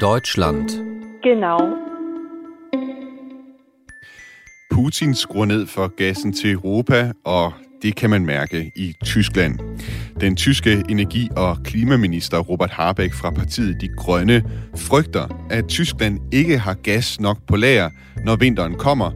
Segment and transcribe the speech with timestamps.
[0.00, 0.70] Deutschland.
[1.22, 1.58] Genau.
[4.70, 9.58] Putin skruer ned for gassen til Europa, og det kan man mærke i Tyskland.
[10.20, 14.42] Den tyske energi- og klimaminister Robert Habeck fra partiet De Grønne
[14.76, 17.90] frygter, at Tyskland ikke har gas nok på lager,
[18.24, 19.10] når vinteren kommer,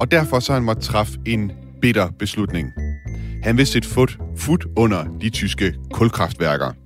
[0.00, 2.72] og derfor så han må træffe en bitter beslutning.
[3.42, 6.83] Han vil sætte fod, fod under de tyske kulkraftværker.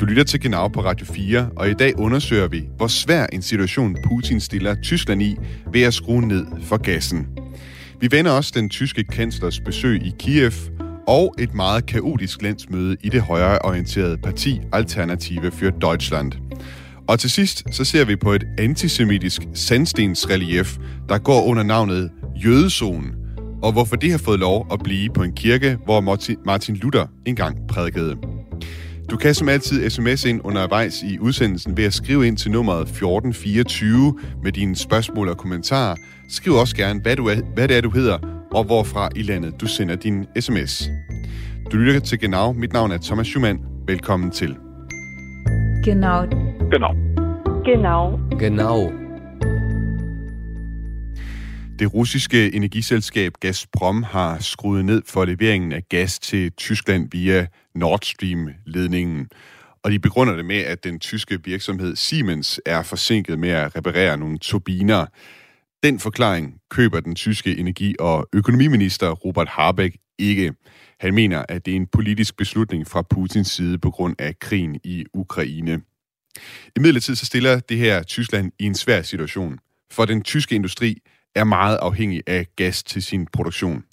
[0.00, 3.42] Du lytter til Genau på Radio 4, og i dag undersøger vi, hvor svær en
[3.42, 5.36] situation Putin stiller Tyskland i
[5.72, 7.26] ved at skrue ned for gassen.
[8.00, 10.52] Vi vender også den tyske kanslers besøg i Kiev
[11.08, 16.32] og et meget kaotisk landsmøde i det højreorienterede parti Alternative für Deutschland.
[17.08, 20.76] Og til sidst så ser vi på et antisemitisk sandstensrelief,
[21.08, 22.10] der går under navnet
[22.44, 23.14] Jødezonen,
[23.62, 26.00] og hvorfor det har fået lov at blive på en kirke, hvor
[26.46, 28.35] Martin Luther engang prædikede.
[29.10, 32.80] Du kan som altid sms ind undervejs i udsendelsen ved at skrive ind til nummeret
[32.80, 35.96] 1424 med dine spørgsmål og kommentarer.
[36.28, 38.18] Skriv også gerne, hvad, du er, hvad det er, du hedder,
[38.52, 40.90] og hvorfra i landet du sender din sms.
[41.72, 42.52] Du lytter til Genau.
[42.52, 43.58] Mit navn er Thomas Schumann.
[43.86, 44.56] Velkommen til.
[45.84, 46.26] Genau.
[46.72, 46.94] Genau.
[47.64, 48.18] Genau.
[48.38, 48.92] Genau.
[51.78, 57.46] Det russiske energiselskab Gazprom har skruet ned for leveringen af gas til Tyskland via
[57.76, 59.28] Nord Stream-ledningen.
[59.82, 64.16] Og de begrunder det med, at den tyske virksomhed Siemens er forsinket med at reparere
[64.16, 65.06] nogle turbiner.
[65.82, 70.54] Den forklaring køber den tyske energi- og økonomiminister Robert Habeck ikke.
[71.00, 74.80] Han mener, at det er en politisk beslutning fra Putins side på grund af krigen
[74.84, 75.80] i Ukraine.
[76.76, 79.58] I midlertid så stiller det her Tyskland i en svær situation,
[79.90, 80.98] for den tyske industri
[81.34, 83.84] er meget afhængig af gas til sin produktion.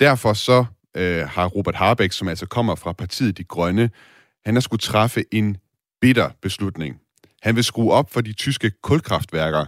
[0.00, 0.64] Derfor så
[0.96, 3.90] øh, har Robert Harbeck, som altså kommer fra partiet De Grønne,
[4.44, 5.56] han har skulle træffe en
[6.00, 7.00] bitter beslutning.
[7.42, 9.66] Han vil skrue op for de tyske kulkraftværker,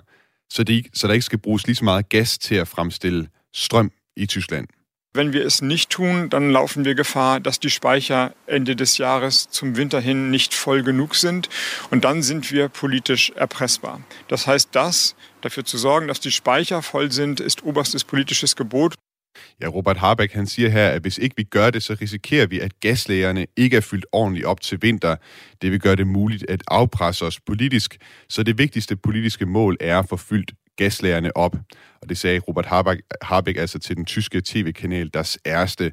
[0.51, 3.92] så, de, så der ikke skal bruges lige så meget gas til at fremstille strøm
[4.17, 4.69] i Tyskland.
[5.14, 9.51] Wenn wir es nicht tun, dann laufen wir Gefahr, dass die Speicher Ende des Jahres
[9.51, 11.51] zum Winter hin nicht voll genug sind.
[11.91, 14.01] Und dann sind wir politisch erpressbar.
[14.29, 18.95] Das heißt, das, dafür zu sorgen, dass die Speicher voll sind, ist oberstes politisches Gebot.
[19.62, 22.61] Ja, Robert Harbeck han siger her, at hvis ikke vi gør det, så risikerer vi,
[22.61, 25.17] at gaslægerne ikke er fyldt ordentligt op til vinter.
[25.62, 29.98] Det vil gøre det muligt at afpresse os politisk, så det vigtigste politiske mål er
[29.98, 31.56] at få fyldt gaslærerne op.
[32.02, 35.92] Og det sagde Robert Harbeck, Harbeck altså til den tyske tv-kanal Das Erste.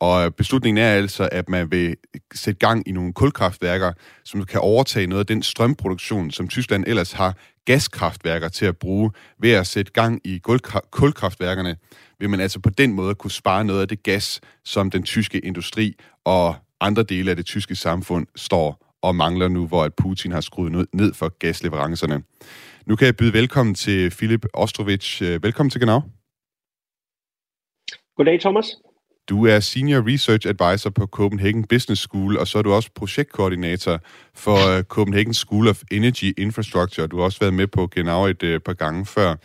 [0.00, 1.96] Og beslutningen er altså, at man vil
[2.34, 3.92] sætte gang i nogle kulkraftværker,
[4.24, 9.10] som kan overtage noget af den strømproduktion, som Tyskland ellers har gaskraftværker til at bruge.
[9.40, 10.40] Ved at sætte gang i
[10.90, 11.76] kulkraftværkerne
[12.20, 15.38] vil man altså på den måde kunne spare noget af det gas, som den tyske
[15.38, 15.94] industri
[16.24, 20.40] og andre dele af det tyske samfund står og mangler nu, hvor at Putin har
[20.40, 22.22] skruet ned for gasleverancerne.
[22.86, 25.22] Nu kan jeg byde velkommen til Philip Ostrovic.
[25.22, 26.00] Øh, velkommen til Genau.
[28.16, 28.66] Goddag, Thomas.
[29.28, 34.00] Du er Senior Research Advisor på Copenhagen Business School, og så er du også projektkoordinator
[34.34, 37.06] for øh, Copenhagen School of Energy Infrastructure.
[37.06, 39.36] Du har også været med på Genau et uh, par gange før.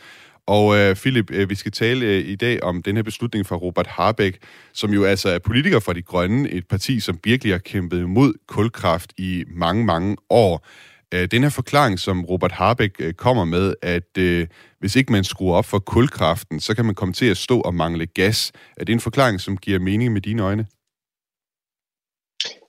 [0.47, 3.55] Og øh, Philip, øh, vi skal tale øh, i dag om den her beslutning fra
[3.55, 4.37] Robert Harbeck,
[4.73, 8.33] som jo altså er politiker for De Grønne, et parti, som virkelig har kæmpet imod
[8.47, 10.67] kulkraft i mange, mange år.
[11.13, 14.47] Øh, den her forklaring, som Robert Harbeck øh, kommer med, at øh,
[14.79, 17.75] hvis ikke man skruer op for kulkraften, så kan man komme til at stå og
[17.75, 18.51] mangle gas.
[18.77, 20.65] Er det en forklaring, som giver mening med dine øjne?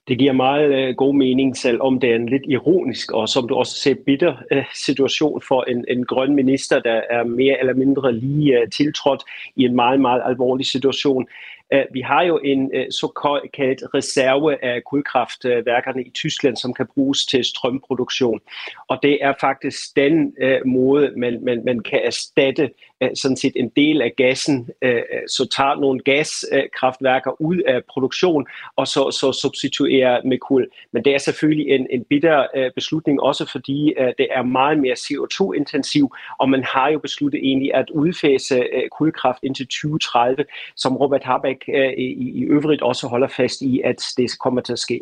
[0.09, 3.55] Det giver meget øh, god mening, selvom det er en lidt ironisk og som du
[3.55, 8.13] også ser bitter øh, situation for en, en grøn minister, der er mere eller mindre
[8.13, 9.23] lige øh, tiltrådt
[9.57, 11.27] i en meget, meget alvorlig situation.
[11.73, 17.27] Øh, vi har jo en øh, såkaldt reserve af kulkraftværkerne i Tyskland, som kan bruges
[17.27, 18.41] til strømproduktion.
[18.89, 22.71] Og det er faktisk den øh, måde, man, man, man kan erstatte
[23.03, 28.47] Øh, sådan set en del af gassen, øh, så tager nogle gaskraftværker ud af produktion,
[28.77, 30.67] og så, så substituerer med kul.
[30.93, 34.95] Men det er selvfølgelig en, en bitter øh, beslutning, også fordi det er meget mere
[34.95, 38.65] CO2-intensiv, og man har jo besluttet egentlig at udfase
[38.99, 40.45] kulkraft indtil 2030,
[40.77, 42.07] som Robert Habeck i,
[42.41, 45.01] i øvrigt også holder fast i, at det kommer til at ske.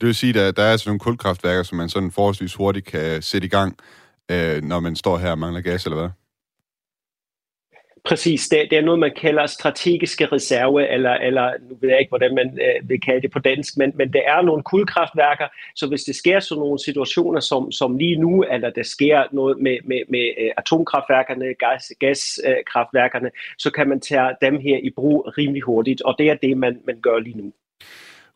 [0.00, 3.22] Det vil sige, at der er altså nogle kulkraftværker, som man sådan forholdsvis hurtigt kan
[3.22, 3.76] sætte i gang,
[4.30, 6.10] øh, når man står her og mangler gas, eller hvad?
[8.04, 12.08] Præcis, det, det er noget, man kalder strategiske reserve, eller, eller nu ved jeg ikke,
[12.08, 15.86] hvordan man øh, vil kalde det på dansk, men, men det er nogle kulkraftværker, så
[15.86, 19.78] hvis det sker sådan nogle situationer som, som lige nu, eller der sker noget med,
[19.84, 25.62] med, med øh, atomkraftværkerne, gas, gaskraftværkerne, så kan man tage dem her i brug rimelig
[25.62, 27.52] hurtigt, og det er det, man, man gør lige nu.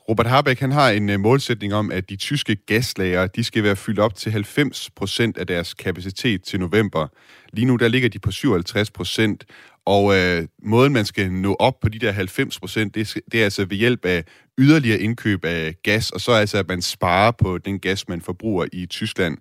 [0.08, 3.76] Robert Habeck han har en øh, målsætning om, at de tyske gaslager de skal være
[3.76, 7.06] fyldt op til 90 procent af deres kapacitet til november.
[7.52, 9.44] Lige nu der ligger de på 57 procent,
[9.86, 13.44] og øh, måden man skal nå op på de der 90 procent, det, det er
[13.44, 14.24] altså ved hjælp af
[14.58, 18.66] yderligere indkøb af gas, og så altså, at man sparer på den gas, man forbruger
[18.72, 19.38] i Tyskland.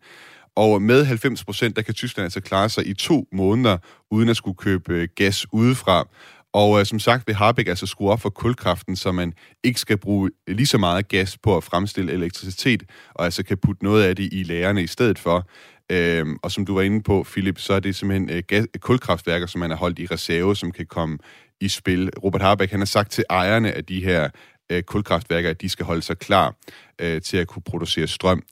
[0.56, 3.78] Og med 90 procent, der kan Tyskland altså klare sig i to måneder,
[4.12, 6.08] uden at skulle købe øh, gas udefra.
[6.54, 9.34] Og øh, som sagt vil Harbeck altså skrue op for kulkraften, så man
[9.64, 12.84] ikke skal bruge lige så meget gas på at fremstille elektricitet,
[13.14, 15.48] og altså kan putte noget af det i lagerne i stedet for.
[15.92, 19.48] Øhm, og som du var inde på, Philip, så er det simpelthen øh, gas- kulkraftværker,
[19.48, 21.18] som man har holdt i reserve, som kan komme
[21.62, 22.10] i spil.
[22.24, 24.30] Robert Harbeck han har sagt til ejerne af de her
[24.72, 26.56] øh, kulkraftværker, at de skal holde sig klar
[27.02, 28.44] øh, til at kunne producere strøm.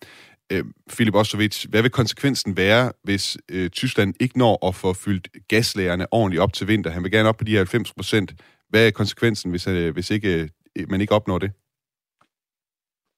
[0.51, 5.27] Øh, Filip Osovic, hvad vil konsekvensen være, hvis øh, Tyskland ikke når at få fyldt
[5.47, 6.91] gaslagerne ordentligt op til vinter?
[6.91, 8.33] Han vil gerne op på de her 90 procent.
[8.69, 11.51] Hvad er konsekvensen, hvis, øh, hvis ikke, øh, man ikke opnår det?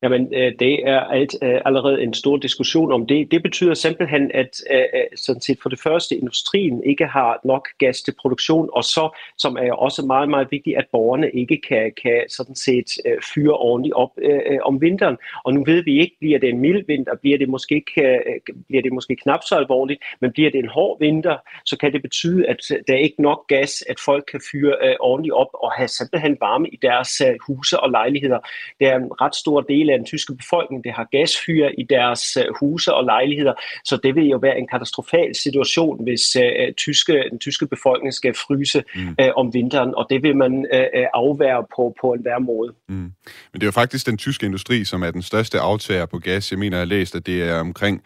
[0.04, 3.32] Jamen, øh, det er alt, øh, allerede en stor diskussion om det.
[3.32, 7.68] Det betyder simpelthen, at øh, øh, sådan set for det første, industrien ikke har nok
[7.80, 11.92] gas til produktion, og så, som er også meget, meget vigtigt, at borgerne ikke kan,
[12.04, 15.18] kan sådan set øh, fyre ordentligt op øh, øh, om vinteren.
[15.46, 18.22] Og nu ved vi ikke, bliver det en mild vinter, bliver det måske, ikke,
[18.68, 22.02] bliver det måske knap så alvorligt, men bliver det en hård vinter, så kan det
[22.02, 22.58] betyde, at
[22.88, 26.38] der er ikke nok gas, at folk kan fyre øh, ordentligt op og have simpelthen
[26.40, 28.40] varme i deres øh, huse og lejligheder.
[28.80, 32.38] Det er en ret stor del af den tyske befolkning, det har gasfyr i deres
[32.38, 33.54] uh, huse og lejligheder,
[33.86, 38.34] så det vil jo være en katastrofal situation, hvis uh, tyske, den tyske befolkning skal
[38.34, 39.16] fryse mm.
[39.22, 42.74] uh, om vinteren, og det vil man uh, afvære på, på en hver måde.
[42.90, 42.96] Mm.
[42.96, 43.14] Men
[43.54, 46.52] det er jo faktisk den tyske industri, som er den største aftager på gas.
[46.52, 48.02] Jeg mener, jeg har læst, at det er omkring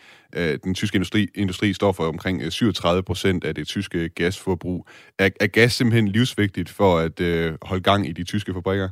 [0.64, 4.88] den tyske industri, industri står for omkring 37 procent af det tyske gasforbrug.
[5.20, 8.90] Er, er gas simpelthen livsvigtigt for at øh, holde gang i de tyske fabrikker?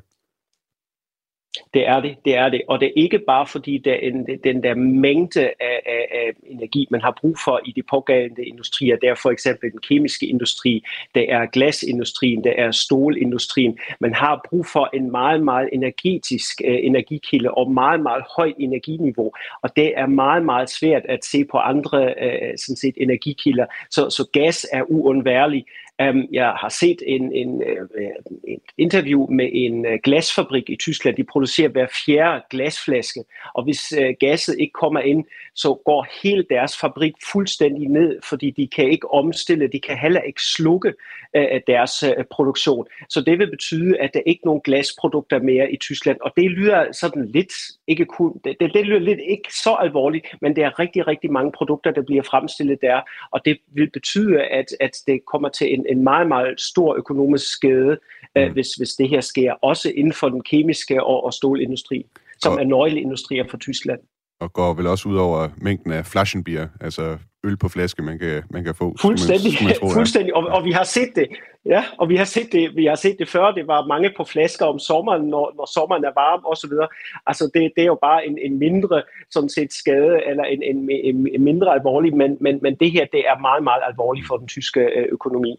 [1.74, 2.62] Det er det, det er det.
[2.68, 6.88] Og det er ikke bare fordi, der en, den der mængde af, af, af energi,
[6.92, 8.96] man har brug for i de pågældende industrier.
[8.96, 10.84] Det er for eksempel den kemiske industri,
[11.16, 13.78] det er glasindustrien, det er stålindustrien.
[14.00, 19.32] Man har brug for en meget, meget energetisk uh, energikilde og meget, meget højt energiniveau.
[19.62, 23.66] Og det er meget, meget svært at se på andre uh, sådan set, energikilder.
[23.90, 25.66] Så, så gas er uundværlig.
[26.04, 30.76] Um, jeg har set en, en, øh, uh, et interview med en uh, glasfabrik i
[30.76, 31.16] Tyskland.
[31.16, 36.46] De producerer hver fjerde glasflaske, og hvis uh, gasset ikke kommer ind, så går hele
[36.50, 40.94] deres fabrik fuldstændig ned, fordi de kan ikke omstille, de kan heller ikke slukke
[41.38, 42.88] uh, deres uh, produktion.
[43.10, 46.52] Så det vil betyde, at der ikke er nogen glasprodukter mere i Tyskland, og det
[46.52, 47.54] lyder sådan lidt,
[47.88, 51.32] ikke kun, det, det, det lyder lidt ikke så alvorligt, men det er rigtig, rigtig
[51.32, 53.02] mange produkter, der bliver fremstillet der,
[53.32, 57.52] og det vil betyde, at, at det kommer til en en, meget, meget stor økonomisk
[57.52, 57.98] skade,
[58.38, 58.54] øh, mm.
[58.54, 62.06] hvis, hvis det her sker, også inden for den kemiske og, og stålindustri,
[62.42, 64.00] som og, er nøgleindustrier for Tyskland.
[64.40, 68.44] Og går vel også ud over mængden af flaschenbier, altså øl på flaske, man kan,
[68.50, 68.96] man kan få.
[69.02, 70.36] Fuldstændig, man, man tror, fuldstændig.
[70.36, 71.28] Og, og vi har set det.
[71.66, 73.52] Ja, og vi har set det, vi har set det før.
[73.52, 76.88] Det var mange på flasker om sommeren, når, når sommeren er varm og så videre.
[77.28, 80.90] Altså det, det er jo bare en, en mindre sådan set skade eller en, en,
[80.92, 84.38] en, en mindre alvorlig, men, men, men det her det er meget meget alvorligt for
[84.38, 85.56] den tyske øh, økonomi.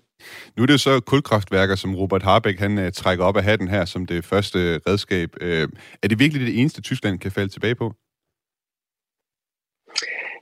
[0.57, 3.85] Nu er det så kulkraftværker, som Robert Harbeck han uh, trækker op af hatten her
[3.85, 5.31] som det første redskab.
[5.43, 5.49] Uh,
[6.03, 7.95] er det virkelig det eneste, Tyskland kan falde tilbage på?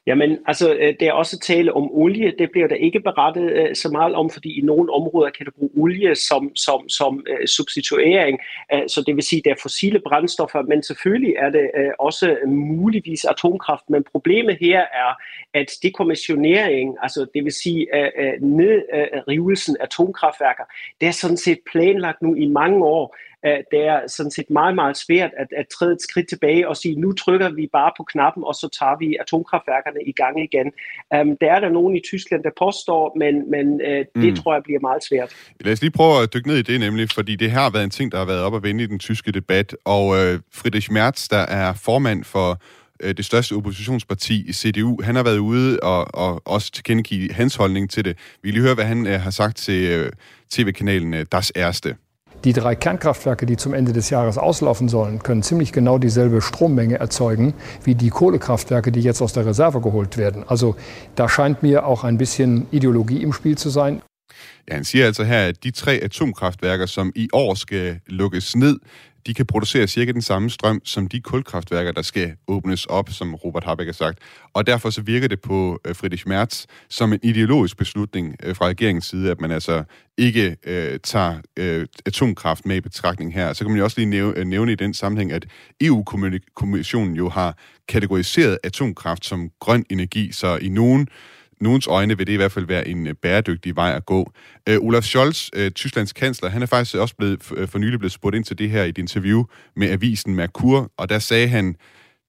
[0.07, 2.33] Jamen, altså, øh, det er også tale om olie.
[2.39, 5.53] Det bliver der ikke berettet uh, så meget om, fordi i nogle områder kan du
[5.59, 8.39] bruge olie som, som, som uh, substituering.
[8.75, 12.37] Uh, så det vil sige, det er fossile brændstoffer, men selvfølgelig er det uh, også
[12.47, 13.91] muligvis atomkraft.
[13.91, 15.11] Men problemet her er,
[15.55, 20.65] at dekommissionering, altså det vil sige uh, uh, nedrivelsen af atomkraftværker,
[21.01, 23.17] det er sådan set planlagt nu i mange år
[23.73, 26.95] det er sådan set meget, meget svært at, at træde et skridt tilbage og sige,
[27.01, 30.69] nu trykker vi bare på knappen, og så tager vi atomkraftværkerne i gang igen.
[31.17, 34.37] Um, der er der nogen i Tyskland, der påstår, men, men uh, det mm.
[34.37, 35.31] tror jeg bliver meget svært.
[35.61, 37.91] Lad os lige prøve at dykke ned i det nemlig, fordi det har været en
[37.91, 40.17] ting, der har været op og vende i den tyske debat, og uh,
[40.53, 42.63] Friedrich Merz, der er formand for
[43.03, 47.91] øh, det største oppositionsparti, CDU, han har været ude og, og også tilkendegive hans holdning
[47.91, 48.17] til det.
[48.17, 50.11] Vi vil lige høre, hvad han har sagt til
[50.51, 51.97] tv-kanalen Das Erste.
[52.45, 56.97] Die drei Kernkraftwerke, die zum Ende des Jahres auslaufen sollen, können ziemlich genau dieselbe Strommenge
[56.97, 60.45] erzeugen wie die Kohlekraftwerke, die jetzt aus der Reserve geholt werden.
[60.47, 60.77] Also
[61.15, 64.03] da scheint mir auch ein bisschen Ideologie im Spiel zu sein.
[64.69, 68.79] Ja, han siger altså her, at de tre atomkraftværker, som i år skal lukkes ned,
[69.27, 73.35] de kan producere cirka den samme strøm som de kulkraftværker, der skal åbnes op, som
[73.35, 74.19] Robert Habeck har sagt.
[74.53, 78.67] Og derfor så virker det på øh, Friedrich Merz som en ideologisk beslutning øh, fra
[78.67, 79.85] regeringens side, at man altså
[80.19, 83.53] ikke øh, tager øh, atomkraft med i betragtning her.
[83.53, 85.47] Så kan man jo også lige nævne, øh, nævne i den sammenhæng, at
[85.81, 91.09] EU-kommissionen jo har kategoriseret atomkraft som grøn energi, så i nogen
[91.61, 94.33] nogens øjne vil det i hvert fald være en øh, bæredygtig vej at gå.
[94.69, 98.13] Øh, Olaf Scholz, øh, Tysklands kansler, han er faktisk også blevet, øh, for nylig blevet
[98.13, 99.45] spurgt ind til det her i et interview
[99.77, 101.77] med avisen Merkur, og der sagde han,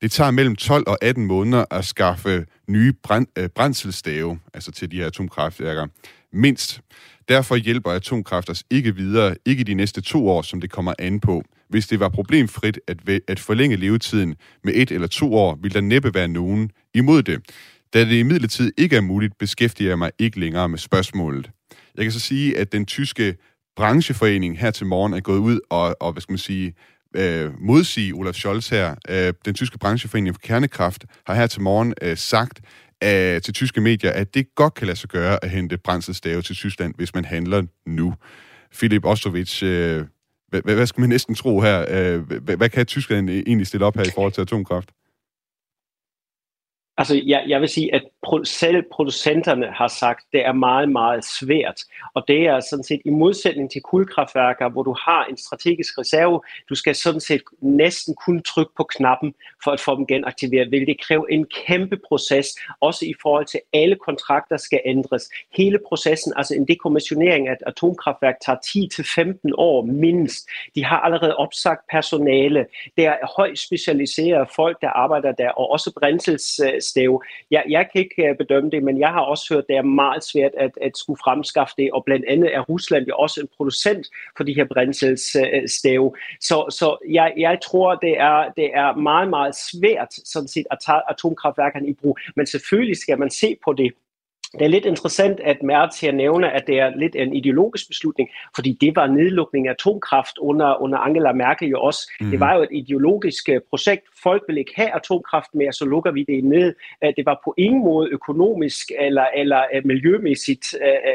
[0.01, 4.91] det tager mellem 12 og 18 måneder at skaffe nye brand, øh, brændselstave, altså til
[4.91, 5.87] de her atomkraftværker.
[6.33, 6.81] Mindst.
[7.29, 11.19] Derfor hjælper atomkraft os ikke videre, ikke de næste to år, som det kommer an
[11.19, 11.43] på.
[11.69, 15.81] Hvis det var problemfrit at, at forlænge levetiden med et eller to år, ville der
[15.81, 17.41] næppe være nogen imod det.
[17.93, 21.51] Da det imidlertid ikke er muligt, beskæftiger jeg mig ikke længere med spørgsmålet.
[21.95, 23.35] Jeg kan så sige, at den tyske
[23.75, 26.73] brancheforening her til morgen er gået ud og, og hvad skal man sige,
[27.15, 28.95] øh, modsige Olaf Scholz her.
[29.09, 32.61] Øh, den tyske brancheforening for kernekraft har her til morgen øh, sagt
[33.03, 36.55] øh, til tyske medier, at det godt kan lade sig gøre at hente brændselstave til
[36.55, 38.13] Tyskland, hvis man handler nu.
[38.77, 40.05] Philip Ostrovich, øh,
[40.49, 41.85] hvad, hvad skal man næsten tro her?
[41.89, 44.89] Øh, hvad, hvad kan Tyskland egentlig stille op her i forhold til atomkraft?
[46.97, 48.03] Altså, jeg, jeg vil sige, at
[48.43, 51.81] selv producenterne har sagt, at det er meget, meget svært.
[52.13, 56.41] Og det er sådan set i modsætning til kulkraftværker, hvor du har en strategisk reserve.
[56.69, 59.33] Du skal sådan set næsten kun trykke på knappen
[59.63, 60.71] for at få dem genaktiveret.
[60.71, 62.47] Vil det kræve en kæmpe proces,
[62.79, 65.29] også i forhold til alle kontrakter skal ændres.
[65.53, 68.57] Hele processen, altså en dekommissionering af et atomkraftværk, tager
[69.47, 70.47] 10-15 år mindst.
[70.75, 72.65] De har allerede opsagt personale.
[72.97, 77.21] Der er højt specialiserede folk, der arbejder der, og også brændsels stave.
[77.51, 79.81] Jeg, jeg kan ikke øh, bedømme det, men jeg har også hørt, at det er
[79.81, 83.49] meget svært at, at skulle fremskaffe det, og blandt andet er Rusland jo også en
[83.57, 86.15] producent for de her brændselsstave.
[86.41, 90.77] Så, så jeg, jeg tror, det er, det er meget, meget svært sådan set at
[90.85, 93.91] tage atomkraftværkerne i brug, men selvfølgelig skal man se på det
[94.59, 98.29] det er lidt interessant, at Merz her nævner, at det er lidt en ideologisk beslutning,
[98.55, 102.11] fordi det var nedlukning af atomkraft under, under Angela Merkel jo også.
[102.21, 102.31] Mm.
[102.31, 104.03] Det var jo et ideologisk øh, projekt.
[104.23, 106.75] Folk vil ikke have atomkraft mere, så lukker vi det ned.
[107.03, 110.65] Øh, det var på ingen måde økonomisk eller, eller øh, miljømæssigt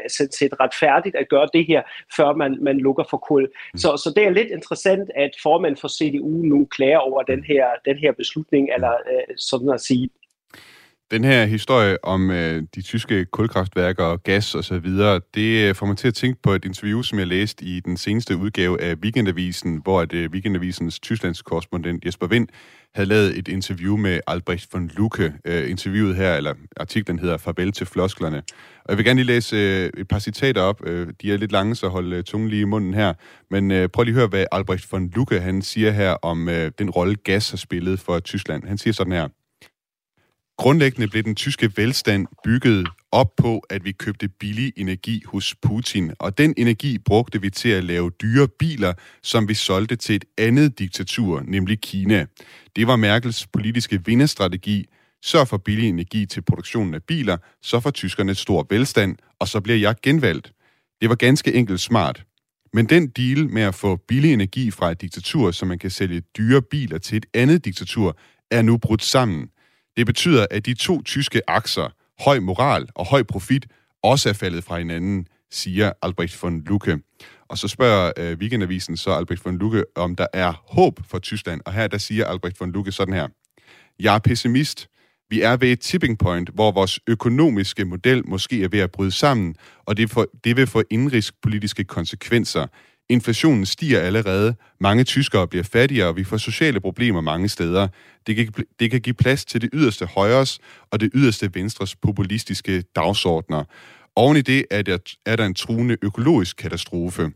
[0.08, 1.82] set, set retfærdigt at gøre det her,
[2.16, 3.42] før man, man lukker for kul.
[3.42, 3.78] Mm.
[3.78, 7.66] Så, så det er lidt interessant, at formand for CDU nu klager over den her,
[7.84, 8.92] den her beslutning, eller
[9.36, 10.10] sådan at sige,
[11.10, 15.74] den her historie om øh, de tyske kulkraftværker og gas og så videre, det øh,
[15.74, 18.80] får mig til at tænke på et interview, som jeg læste i den seneste udgave
[18.80, 22.48] af Weekendavisen, hvor at, øh, Weekendavisens Tysklands korrespondent Jesper Vind
[22.94, 25.32] havde lavet et interview med Albrecht von Lucke.
[25.44, 28.42] Øh, interviewet her, eller artiklen hedder Farvel til flosklerne.
[28.84, 30.86] Og jeg vil gerne lige læse øh, et par citater op.
[30.86, 33.12] Øh, de er lidt lange, så hold øh, tungen lige i munden her.
[33.50, 36.70] Men øh, prøv lige at høre, hvad Albrecht von Lucke han siger her om øh,
[36.78, 38.64] den rolle gas har spillet for Tyskland.
[38.64, 39.28] Han siger sådan her.
[40.60, 46.12] Grundlæggende blev den tyske velstand bygget op på, at vi købte billig energi hos Putin,
[46.18, 50.24] og den energi brugte vi til at lave dyre biler, som vi solgte til et
[50.38, 52.26] andet diktatur, nemlig Kina.
[52.76, 54.86] Det var Merkels politiske vinderstrategi.
[55.22, 59.60] Sørg for billig energi til produktionen af biler, så får tyskerne stor velstand, og så
[59.60, 60.52] bliver jeg genvalgt.
[61.00, 62.24] Det var ganske enkelt smart.
[62.72, 66.20] Men den deal med at få billig energi fra et diktatur, så man kan sælge
[66.20, 68.18] dyre biler til et andet diktatur,
[68.50, 69.48] er nu brudt sammen–
[69.96, 71.88] det betyder, at de to tyske akser,
[72.24, 73.66] høj moral og høj profit,
[74.02, 76.98] også er faldet fra hinanden, siger Albrecht von Lucke.
[77.48, 81.60] Og så spørger øh, Weekendavisen så Albrecht von Lucke, om der er håb for Tyskland.
[81.66, 83.28] Og her der siger Albrecht von Lucke sådan her.
[84.00, 84.88] Jeg er pessimist.
[85.30, 89.10] Vi er ved et tipping point, hvor vores økonomiske model måske er ved at bryde
[89.10, 89.54] sammen,
[89.86, 92.66] og det, for, det vil få indrigspolitiske konsekvenser.
[93.10, 97.88] Inflationen stiger allerede, mange tyskere bliver fattigere, og vi får sociale problemer mange steder.
[98.26, 100.58] Det kan, det kan give plads til det yderste højres
[100.90, 103.64] og det yderste venstres populistiske dagsordner.
[104.16, 107.30] Oven i det er der, er der en truende økologisk katastrofe.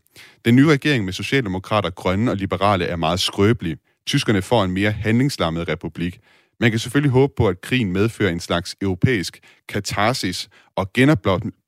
[0.44, 3.76] Den nye regering med socialdemokrater, grønne og liberale er meget skrøbelig.
[4.06, 6.18] Tyskerne får en mere handlingslammet republik.
[6.60, 10.92] Man kan selvfølgelig håbe på, at krigen medfører en slags europæisk katarsis og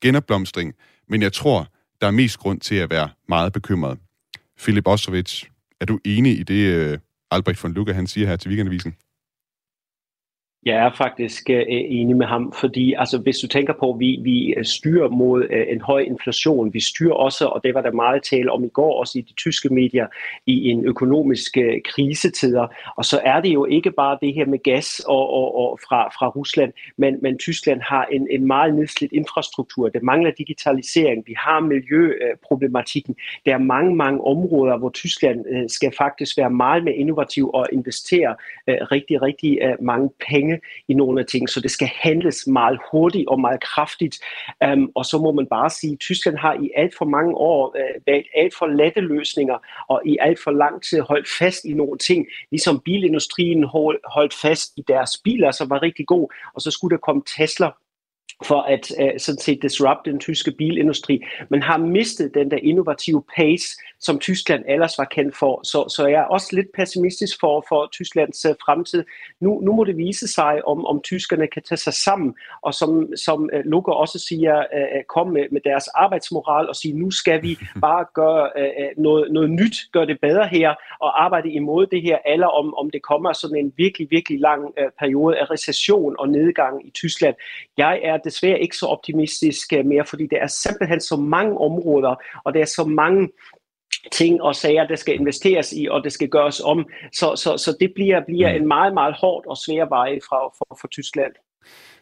[0.01, 0.73] genopblomstring,
[1.09, 1.67] men jeg tror,
[2.01, 3.99] der er mest grund til at være meget bekymret.
[4.59, 5.49] Philip Osovich,
[5.81, 6.99] er du enig i det, øh,
[7.31, 8.95] Albrecht von Lucke han siger her til Weekendavisen?
[10.67, 14.19] Jeg er faktisk øh, enig med ham, fordi altså, hvis du tænker på, at vi,
[14.23, 17.91] vi øh, styrer mod øh, en høj inflation, vi styrer også, og det var der
[17.91, 20.07] meget tale om i går, også i de tyske medier,
[20.45, 24.63] i en økonomisk uh, krisetider, og så er det jo ikke bare det her med
[24.63, 29.11] gas og, og, og fra, fra Rusland, men, men Tyskland har en, en meget nedslidt
[29.11, 35.91] infrastruktur, det mangler digitalisering, vi har miljøproblematikken, der er mange, mange områder, hvor Tyskland skal
[35.97, 38.35] faktisk være meget mere innovativ og investere
[38.67, 40.56] rigtig, rigtig mange penge
[40.87, 44.19] i nogle af ting, så det skal handles meget hurtigt og meget kraftigt.
[44.65, 47.67] Um, og så må man bare sige, at Tyskland har i alt for mange år
[47.67, 49.57] uh, været alt for lette løsninger,
[49.89, 54.33] og i alt for lang tid holdt fast i nogle ting, ligesom bilindustrien hold, holdt
[54.33, 57.69] fast i deres biler, som var rigtig god, og så skulle der komme Tesla
[58.45, 61.25] for at uh, sådan set disrupt den tyske bilindustri.
[61.49, 63.65] Man har mistet den der innovative pace,
[63.99, 65.61] som Tyskland ellers var kendt for.
[65.63, 69.03] Så, så jeg er også lidt pessimistisk for, for Tysklands uh, fremtid.
[69.41, 73.15] Nu, nu må det vise sig, om, om tyskerne kan tage sig sammen, og som,
[73.15, 77.43] som uh, Luca også siger, uh, komme med, med deres arbejdsmoral og sige, nu skal
[77.43, 82.01] vi bare gøre uh, noget, noget nyt, gøre det bedre her, og arbejde imod det
[82.01, 86.15] her, eller om, om det kommer sådan en virkelig, virkelig lang uh, periode af recession
[86.19, 87.35] og nedgang i Tyskland.
[87.77, 92.15] Jeg er desværre ikke så optimistisk uh, mere, fordi der er simpelthen så mange områder,
[92.45, 93.29] og der er så mange
[94.11, 96.85] ting og sager, der skal investeres i, og det skal gøres om.
[97.13, 100.77] Så, så, så det bliver, bliver en meget, meget hårdt og svær vej fra, for,
[100.81, 101.33] for Tyskland.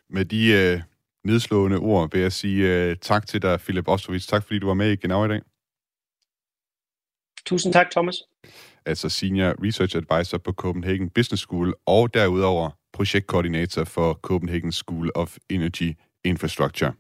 [0.10, 0.82] Med de øh,
[1.24, 4.28] nedslående ord vil jeg sige øh, tak til dig, Philip Ostrovits.
[4.28, 5.42] Tak fordi du var med i Genau i dag.
[7.46, 8.16] Tusind tak, Thomas.
[8.86, 15.38] Altså Senior Research Advisor på Copenhagen Business School, og derudover projektkoordinator for Copenhagen School of
[15.50, 15.94] Energy
[16.26, 16.94] Infrastructure.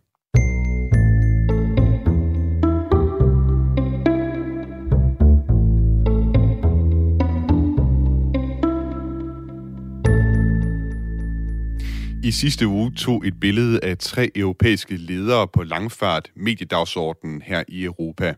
[12.23, 17.83] I sidste uge tog et billede af tre europæiske ledere på langfart mediedagsordenen her i
[17.83, 18.33] Europa.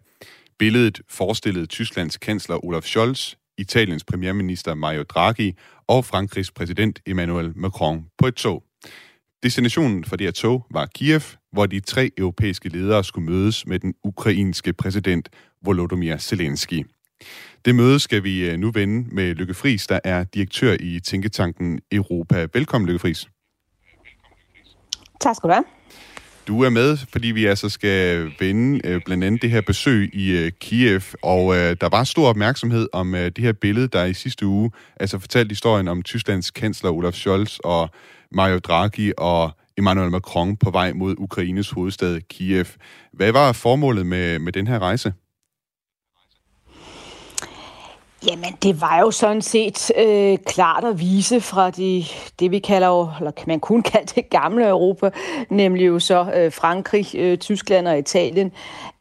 [0.59, 5.53] Billedet forestillede Tysklands kansler Olaf Scholz, Italiens premierminister Mario Draghi
[5.87, 8.66] og Frankrigs præsident Emmanuel Macron på et tog.
[9.47, 13.79] Destinationen for det her tog var Kiev, hvor de tre europæiske ledere skulle mødes med
[13.79, 15.29] den ukrainske præsident
[15.65, 16.85] Volodymyr Zelensky.
[17.65, 22.47] Det møde skal vi nu vende med Lykke Friis, der er direktør i Tænketanken Europa.
[22.53, 23.27] Velkommen, Lykke Friis.
[25.21, 25.63] Tak skal du have.
[26.47, 30.37] Du er med, fordi vi altså skal vende øh, blandt andet det her besøg i
[30.37, 34.13] øh, Kiev, og øh, der var stor opmærksomhed om øh, det her billede, der i
[34.13, 37.89] sidste uge altså fortalte historien om Tysklands kansler Olaf Scholz og
[38.31, 42.65] Mario Draghi og Emmanuel Macron på vej mod Ukraines hovedstad Kiev.
[43.13, 45.13] Hvad var formålet med, med den her rejse?
[48.27, 52.05] Jamen, det var jo sådan set øh, klart at vise fra de,
[52.39, 55.09] det, vi kalder jo, eller man kun kalde det gamle Europa,
[55.49, 58.51] nemlig jo så øh, Frankrig, øh, Tyskland og Italien,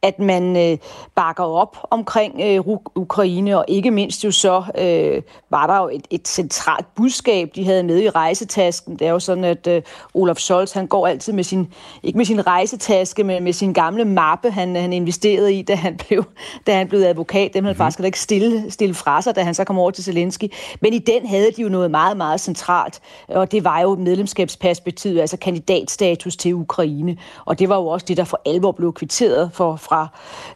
[0.01, 0.77] at man øh,
[1.15, 6.07] bakker op omkring øh, Ukraine, og ikke mindst jo så øh, var der jo et,
[6.09, 8.99] et centralt budskab, de havde med i rejsetasken.
[8.99, 9.81] Det er jo sådan, at øh,
[10.13, 14.05] Olaf Scholz, han går altid med sin, ikke med sin rejsetaske, men med sin gamle
[14.05, 16.23] mappe, han, han investerede i, da han blev,
[16.67, 17.53] da han blev advokat.
[17.53, 17.77] Dem havde mm-hmm.
[17.77, 20.45] faktisk ikke stille, stille fra sig, da han så kom over til Zelensky.
[20.81, 25.21] Men i den havde de jo noget meget, meget centralt, og det var jo medlemskabsperspektivet,
[25.21, 27.17] altså kandidatstatus til Ukraine.
[27.45, 29.96] Og det var jo også det, der for alvor blev kvitteret for fra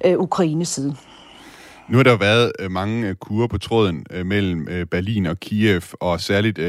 [0.06, 0.96] øh, Ukraines side.
[1.90, 5.82] Nu har der været øh, mange øh, kurer på tråden øh, mellem Berlin og Kiev,
[6.00, 6.60] og særligt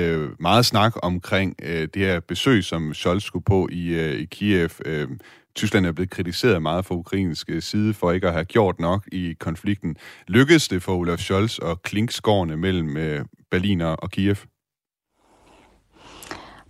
[0.41, 4.71] meget snak omkring det her besøg, som Scholz skulle på i, i Kiev.
[5.55, 9.35] Tyskland er blevet kritiseret meget fra ukrainsk side for ikke at have gjort nok i
[9.41, 9.97] konflikten.
[10.29, 14.37] Lykkedes det for Olaf Scholz at klinkskårene mellem Berlin og Kiev?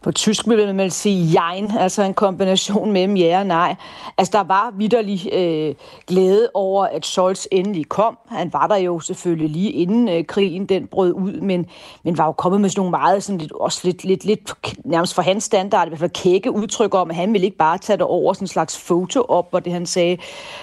[0.02, 3.76] På tysk vil man sige jein, altså en kombination mellem ja og nej.
[4.18, 5.74] Altså der var vidderlig øh,
[6.06, 8.18] glæde over, at Scholz endelig kom.
[8.28, 11.66] Han var der jo selvfølgelig lige inden øh, krigen den brød ud, men,
[12.04, 15.14] men var jo kommet med sådan nogle meget, sådan lidt, også lidt, lidt, lidt nærmest
[15.14, 17.96] for hans standard, i hvert fald kække udtryk om, at han ville ikke bare tage
[17.96, 20.16] det over sådan en slags foto op, hvor det han sagde.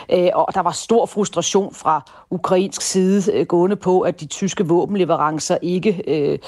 [0.10, 4.68] Øh, og der var stor frustration fra ukrainsk side øh, gående på, at de tyske
[4.68, 6.40] våbenleverancer ikke øh,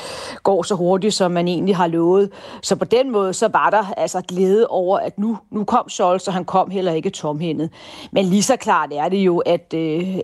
[0.43, 2.29] går så hurtigt, som man egentlig har lovet.
[2.61, 6.27] Så på den måde, så var der altså glæde over, at nu, nu kom Scholz,
[6.27, 7.69] og han kom heller ikke tomhændet.
[8.11, 10.17] Men lige så klart er det jo, at øh,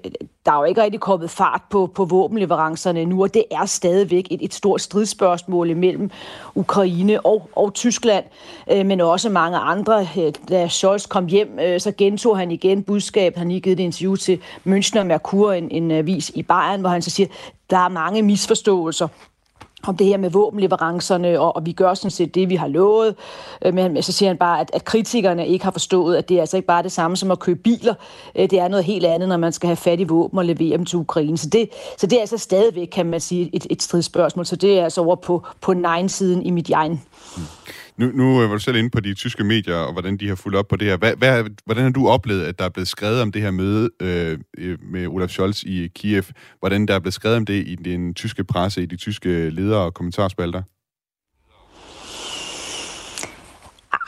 [0.46, 4.28] der er jo ikke rigtig kommet fart på, på våbenleverancerne nu, og det er stadigvæk
[4.32, 6.12] et, et stort stridsspørgsmål mellem
[6.56, 8.26] Ukraine og, og Tyskland,
[8.72, 10.08] øh, men også mange andre.
[10.18, 13.38] Øh, da Scholz kom hjem, øh, så gentog han igen budskabet.
[13.40, 17.02] Han lige givet et interview til Münchner Merkur, en, en avis i Bayern, hvor han
[17.02, 17.28] så siger,
[17.70, 19.08] der er mange misforståelser
[19.88, 23.16] om det her med våbenleverancerne, og, og vi gør sådan set det, vi har lovet.
[23.62, 26.42] Øh, men så siger han bare, at, at kritikerne ikke har forstået, at det er
[26.42, 27.94] altså ikke bare det samme som at købe biler.
[28.36, 30.78] Øh, det er noget helt andet, når man skal have fat i våben og levere
[30.78, 31.38] dem til Ukraine.
[31.38, 34.46] Så det, så det er altså stadigvæk, kan man sige, et, et stridsspørgsmål.
[34.46, 37.02] Så det er altså over på, på nej-siden i mit egen.
[37.36, 37.46] Hmm.
[37.98, 40.58] Nu, nu var du selv inde på de tyske medier, og hvordan de har fulgt
[40.58, 40.98] op på det her.
[40.98, 43.90] Hvad, hvad, hvordan har du oplevet, at der er blevet skrevet om det her møde
[44.02, 44.40] øh,
[44.92, 46.24] med Olaf Scholz i Kiev?
[46.60, 49.82] Hvordan der er blevet skrevet om det i den tyske presse, i de tyske ledere
[49.82, 50.62] og kommentarspalter?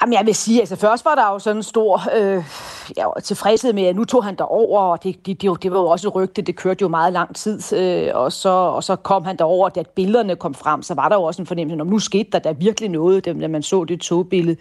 [0.01, 2.43] Jamen, jeg vil sige, altså først var der jo sådan en stor øh,
[2.97, 5.85] ja, tilfredshed med, at nu tog han derover, og det, det, det, det var jo
[5.85, 9.25] også et rygte, det kørte jo meget lang tid, øh, og, så, og så kom
[9.25, 11.87] han derover, og da billederne kom frem, så var der jo også en fornemmelse, om
[11.87, 14.57] nu skete der, der virkelig noget, da man så det togbillede.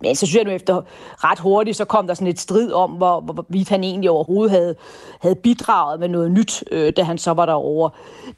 [0.00, 0.82] Men så synes jeg nu efter
[1.24, 4.74] ret hurtigt, så kom der sådan et strid om, hvor, hvor han egentlig overhovedet havde,
[5.20, 7.88] havde bidraget med noget nyt, øh, da han så var derover.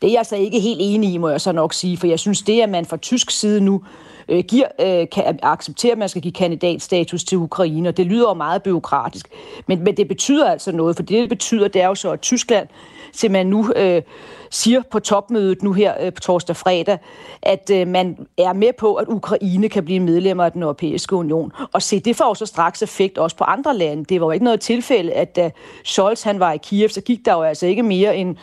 [0.03, 2.19] Det er jeg så ikke helt enig i, må jeg så nok sige, for jeg
[2.19, 3.83] synes det, at man fra tysk side nu
[4.29, 8.29] øh, giver, øh, kan acceptere, at man skal give kandidatstatus til Ukraine, og det lyder
[8.29, 9.29] jo meget byråkratisk.
[9.67, 12.21] Men, men det betyder altså noget, for det, det betyder, det er jo så, at
[12.21, 12.69] Tyskland
[13.13, 14.03] simpelthen nu øh,
[14.51, 16.99] siger på topmødet nu her øh, på torsdag fredag,
[17.43, 21.53] at øh, man er med på, at Ukraine kan blive medlemmer af den europæiske union.
[21.73, 24.05] Og se, det får jo så straks effekt også på andre lande.
[24.05, 25.51] Det var jo ikke noget tilfælde, at da
[25.85, 28.37] Scholz han var i Kiev, så gik der jo altså ikke mere end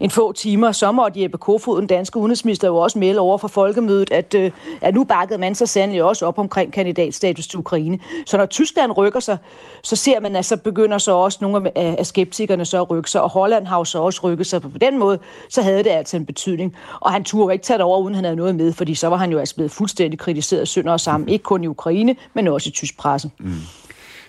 [0.00, 3.48] en få timer, så måtte Jeppe Kofod, den danske udenrigsminister, jo også melde over for
[3.48, 7.98] folkemødet, at, øh, at nu bakkede man så sandelig også op omkring kandidatstatus til Ukraine.
[8.26, 9.38] Så når Tyskland rykker sig,
[9.82, 13.10] så ser man, at så begynder så også nogle af, af skeptikerne så at rykke
[13.10, 14.62] sig, og Holland har jo så også rykket sig.
[14.62, 15.18] På den måde,
[15.48, 16.76] så havde det altså en betydning.
[17.00, 19.16] Og han turde ikke tage det over, uden han havde noget med, fordi så var
[19.16, 22.68] han jo altså blevet fuldstændig kritiseret sønder og sammen, ikke kun i Ukraine, men også
[22.68, 23.30] i tysk presse.
[23.38, 23.52] Mm.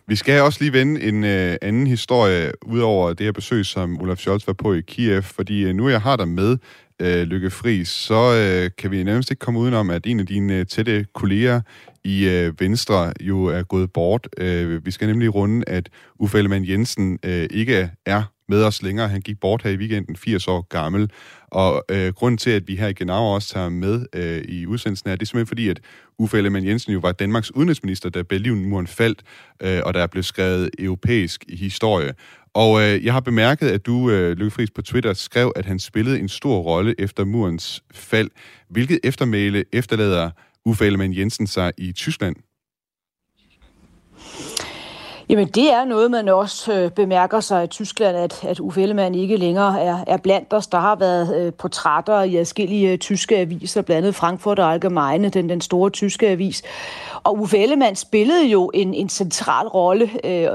[0.10, 4.18] Vi skal også lige vende en øh, anden historie, udover det her besøg, som Olaf
[4.18, 6.58] Scholz var på i Kiev, fordi øh, nu jeg har dig med,
[7.00, 10.56] øh, Lykke Friis, så øh, kan vi nærmest ikke komme udenom, at en af dine
[10.56, 11.62] øh, tætte kolleger
[12.04, 14.28] i øh, Venstre jo er gået bort.
[14.38, 15.90] Øh, vi skal nemlig runde, at
[16.20, 19.08] Uffe Ellemann Jensen øh, ikke er med os længere.
[19.08, 21.12] Han gik bort her i weekenden, 80 år gammel.
[21.52, 25.10] Og øh, grunden til, at vi her i Genau også tager med øh, i udsendelsen
[25.10, 25.80] er, det er simpelthen fordi, at
[26.20, 29.24] Uffe Ellemann Jensen jo var Danmarks udenrigsminister, da Berlinmuren faldt,
[29.62, 32.14] øh, og der er blevet skrevet europæisk historie.
[32.54, 35.80] Og øh, jeg har bemærket, at du, øh, Lykke Friis, på Twitter skrev, at han
[35.80, 38.30] spillede en stor rolle efter murens fald.
[38.70, 40.30] Hvilket eftermæle efterlader
[40.66, 42.36] Uffe Ellemann Jensen sig i Tyskland?
[45.30, 49.16] Jamen det er noget, man også øh, bemærker sig i Tyskland, at, at Uffe Ellemann
[49.16, 50.68] ikke længere er, er blandt os.
[50.68, 55.30] Der har været øh, portrætter i adskillige øh, tyske aviser, blandt andet Frankfurt og Allgemeine,
[55.30, 56.64] den, den store tyske avis.
[57.24, 60.50] Og Uffe Ellemann spillede jo en, en central rolle øh,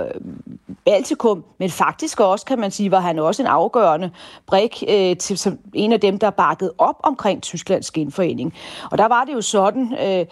[0.84, 4.10] Baltikum, men faktisk også, kan man sige, var han også en afgørende
[4.46, 8.54] brik øh, til som en af dem, der bakkede op omkring Tysklands genforening.
[8.90, 10.26] Og der var det jo sådan, øh,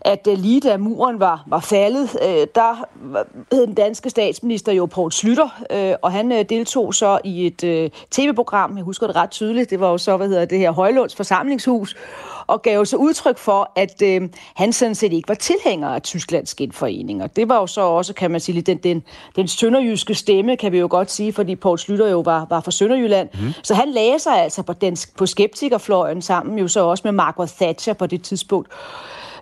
[0.00, 2.84] at øh, lige da muren var, var faldet, øh, der
[3.52, 7.64] hed den danske statsminister jo Poul Slytter, øh, og han øh, deltog så i et
[7.64, 10.70] øh, tv-program, jeg husker det ret tydeligt, det var jo så, hvad hedder det her,
[10.70, 11.96] Højlunds forsamlingshus,
[12.46, 16.54] og gav så udtryk for, at øh, han sådan set ikke var tilhænger af Tysklands
[16.54, 17.22] genforening.
[17.22, 19.02] Og det var jo så også, kan man sige, den, den,
[19.36, 22.70] den sønderjyske stemme, kan vi jo godt sige, fordi Poul Slytter jo var, var fra
[22.70, 23.28] Sønderjylland.
[23.34, 23.52] Mm.
[23.62, 27.50] Så han lagde sig altså på, den, på skeptikerfløjen sammen, jo så også med Margaret
[27.50, 28.68] Thatcher på det tidspunkt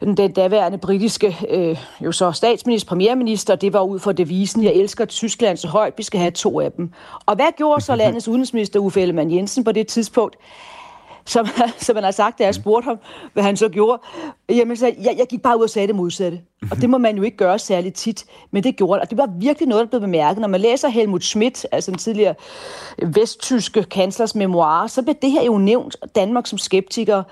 [0.04, 5.04] den daværende britiske øh, jo så statsminister, premierminister, det var ud for devisen, jeg elsker
[5.04, 6.90] Tyskland så højt, vi skal have to af dem.
[7.26, 10.36] Og hvad gjorde så landets udenrigsminister Uffe Ellemann Jensen på det tidspunkt?
[11.26, 11.46] som,
[11.86, 12.98] som han har sagt, da jeg spurgte ham,
[13.32, 14.02] hvad han så gjorde.
[14.48, 16.40] Jamen, så jeg, jeg gik bare ud og sagde det modsatte.
[16.70, 19.02] Og det må man jo ikke gøre særlig tit, men det gjorde det.
[19.02, 20.40] Og det var virkelig noget, der blev bemærket.
[20.40, 22.34] Når man læser Helmut Schmidt, altså den tidligere
[23.02, 27.22] vesttyske kanslers memoirer, så blev det her jo nævnt Danmark som skeptiker.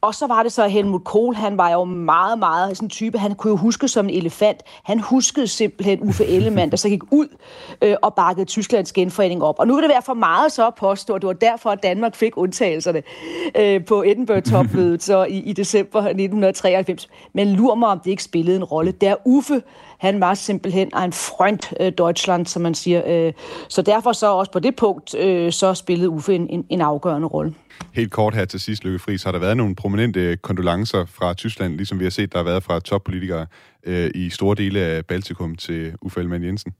[0.00, 3.18] Og så var det så Helmut Kohl, han var jo meget, meget sådan en type,
[3.18, 4.62] han kunne jo huske som en elefant.
[4.82, 7.26] Han huskede simpelthen Uffe Ellemann, der så gik ud
[7.82, 9.54] øh, og bakkede Tysklands genforening op.
[9.58, 11.82] Og nu vil det være for meget så at påstå, at det var derfor, at
[11.82, 13.02] Danmark fik undtagelserne
[13.54, 17.08] øh, på Edinburgh-topmødet så i, i december 1993.
[17.32, 18.79] Men lur mig, om det ikke spillede en rolle.
[19.00, 19.62] Der Uffe,
[19.98, 23.02] han var simpelthen en front øh, Deutschland, som man siger.
[23.06, 23.32] Øh,
[23.68, 27.28] så derfor så også på det punkt, øh, så spillede Uffe en, en, en afgørende
[27.28, 27.54] rolle.
[27.92, 29.22] Helt kort her til sidst, Lykke Friis.
[29.22, 32.62] Har der været nogle prominente kondolencer fra Tyskland, ligesom vi har set, der har været
[32.62, 33.46] fra toppolitikere
[33.84, 36.72] øh, i store dele af Baltikum til Uffe Ellemann Jensen?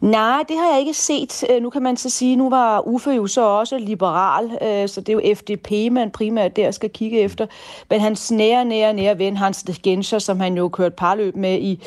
[0.00, 1.44] Nej, det har jeg ikke set.
[1.50, 5.00] Øh, nu kan man så sige, nu var Uffe jo så også liberal, øh, så
[5.00, 7.46] det er jo FDP, man primært der skal kigge efter.
[7.90, 11.58] Men hans nære, nære, nære ven, Hans de Genscher, som han jo kørt parløb med
[11.58, 11.82] i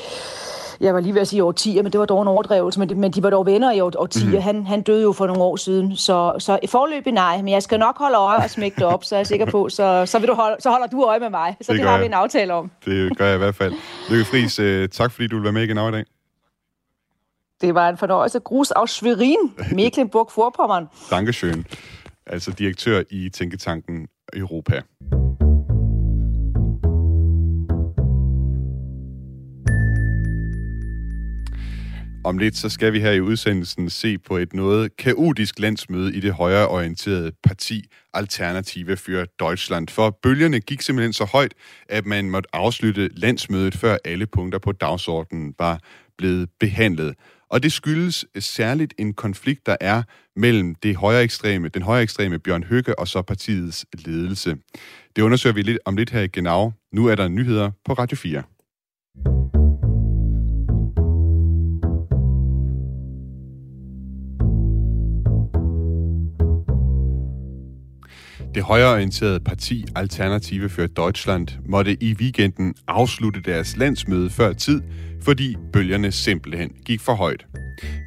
[0.82, 3.12] jeg var lige ved at sige årtier, men det var dog en overdrevelse, men, men
[3.12, 4.32] de var dog venner i årtier.
[4.32, 4.42] Mm.
[4.42, 7.64] Han, han døde jo for nogle år siden, så, så i forløbet nej, men jeg
[7.64, 10.20] skal nok holde øje og smække det op, så er jeg sikker på, så, så,
[10.20, 11.56] vil du holde, så holder du øje med mig.
[11.62, 12.02] Så det, det har jeg.
[12.02, 12.72] vi en aftale om.
[12.86, 13.74] Det gør jeg i hvert fald.
[14.10, 16.19] Lykke Friis, øh, tak fordi du vil være med igen i dag.
[17.62, 18.40] Det var en fornøjelse.
[18.40, 19.38] Grus aus Schwerin,
[19.72, 20.86] Mecklenburg-Vorpommern.
[21.16, 21.64] Dankeschön.
[22.26, 24.82] Altså direktør i Tænketanken Europa.
[32.24, 36.20] Om lidt så skal vi her i udsendelsen se på et noget kaotisk landsmøde i
[36.20, 39.88] det højreorienterede parti Alternative für Deutschland.
[39.88, 41.54] For bølgerne gik simpelthen så højt,
[41.90, 45.80] at man måtte afslutte landsmødet, før alle punkter på dagsordenen var
[46.18, 47.16] blevet behandlet.
[47.50, 50.04] Og det skyldes øh, særligt en konflikt, der er
[50.36, 54.58] mellem det højere ekstreme, den højere ekstreme Bjørn Høgge og så partiets ledelse.
[55.16, 56.72] Det undersøger vi lidt om lidt her i Genau.
[56.94, 58.44] Nu er der nyheder på Radio 4.
[68.56, 74.82] Det højreorienterede parti Alternative für Deutschland måtte i weekenden afslutte deres landsmøde før tid,
[75.22, 77.46] fordi bølgerne simpelthen gik for højt.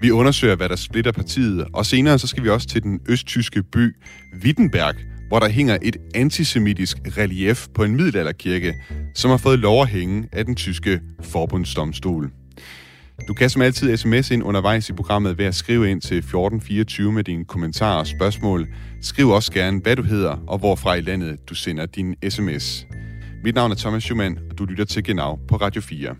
[0.00, 3.62] Vi undersøger, hvad der splitter partiet, og senere så skal vi også til den østtyske
[3.62, 3.96] by
[4.44, 4.94] Wittenberg,
[5.28, 8.74] hvor der hænger et antisemitisk relief på en middelalderkirke,
[9.14, 12.30] som har fået lov at hænge af den tyske forbundsdomstol.
[13.28, 17.12] Du kan som altid sms ind undervejs i programmet ved at skrive ind til 1424
[17.12, 18.68] med dine kommentarer og spørgsmål.
[19.02, 22.86] Skriv også gerne, hvad du hedder og hvorfra i landet du sender din sms.
[23.44, 26.16] Mit navn er Thomas Schumann, og du lytter til Genau på Radio 4.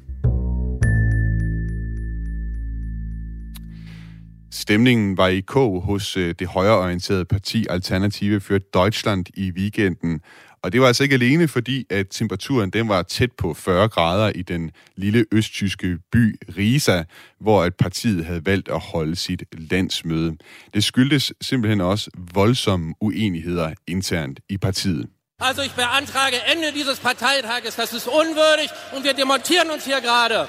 [4.52, 10.20] Stemningen var i kog hos øh, det højreorienterede parti Alternative for Deutschland i weekenden,
[10.62, 14.32] og det var altså ikke alene fordi, at temperaturen den var tæt på 40 grader
[14.34, 17.02] i den lille østtyske by Riesa,
[17.40, 20.36] hvor at partiet havde valgt at holde sit landsmøde.
[20.74, 25.06] Det skyldtes simpelthen også voldsomme uenigheder internt i partiet.
[25.40, 27.74] Also ich beantrage Ende dieses Parteitages.
[27.74, 30.46] Das ist unwürdig und wir demontieren uns hier gerade.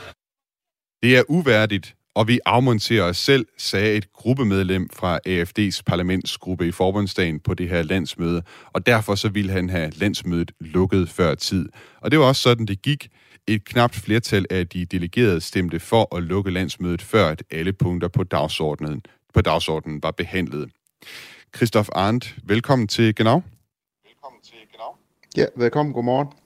[1.04, 6.71] Det er uværdigt, og vi afmonterer os selv, sagde et gruppemedlem fra AFD's parlamentsgruppe i
[6.71, 11.69] forbundsdagen på det her landsmøde, og derfor så ville han have landsmødet lukket før tid.
[12.02, 13.10] Og det var også sådan, det gik.
[13.47, 18.08] Et knapt flertal af de delegerede stemte for at lukke landsmødet, før at alle punkter
[18.08, 19.02] på dagsordenen,
[19.34, 20.69] på dagsordenen var behandlet.
[21.56, 23.41] Christoph Arndt, velkommen til Genau.
[24.06, 24.95] Velkommen til Genau.
[25.38, 25.93] Ja, velkommen.
[25.93, 26.42] Godmorgen.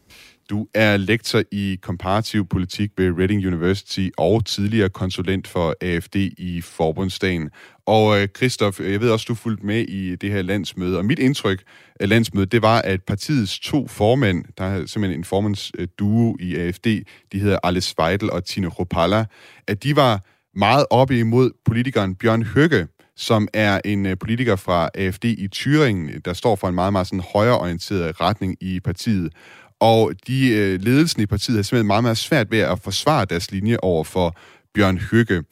[0.49, 6.61] Du er lektor i komparativ politik ved Reading University og tidligere konsulent for AFD i
[6.61, 7.49] Forbundsdagen.
[7.85, 11.05] Og øh, Kristof, øh, jeg ved også, du fulgte med i det her landsmøde, og
[11.05, 11.63] mit indtryk
[11.99, 16.55] af landsmødet, det var, at partiets to formænd, der er simpelthen en formandsduo øh, i
[16.55, 16.87] AFD,
[17.31, 19.25] de hedder Alice Weidel og Tine Ropalla,
[19.67, 25.25] at de var meget oppe imod politikeren Bjørn Høgge, som er en politiker fra AFD
[25.25, 29.33] i Thüringen, der står for en meget, meget sådan højreorienteret retning i partiet.
[29.79, 33.51] Og de øh, ledelsen i partiet har simpelthen meget, meget svært ved at forsvare deres
[33.51, 34.35] linje over for
[34.73, 35.43] Bjørn Høgge.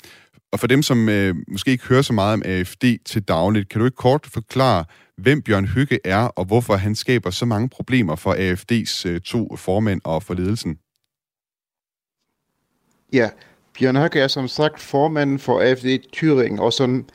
[0.51, 3.79] Og for dem, som øh, måske ikke hører så meget om AFD til dagligt, kan
[3.79, 4.85] du ikke kort forklare,
[5.17, 9.55] hvem Bjørn Høgge er, og hvorfor han skaber så mange problemer for AFD's øh, to
[9.55, 10.77] formænd og for ledelsen?
[13.13, 13.29] Ja,
[13.79, 15.85] Bjørn Høgge er som sagt formanden for AFD
[16.15, 17.05] Thüringen, og som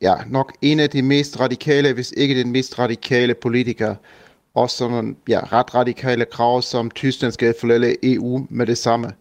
[0.00, 3.94] ja, nok en af de mest radikale, hvis ikke den mest radikale politiker
[4.54, 9.12] også sådan ja, ret radikale krav, som Tyskland skal forlade EU med det samme.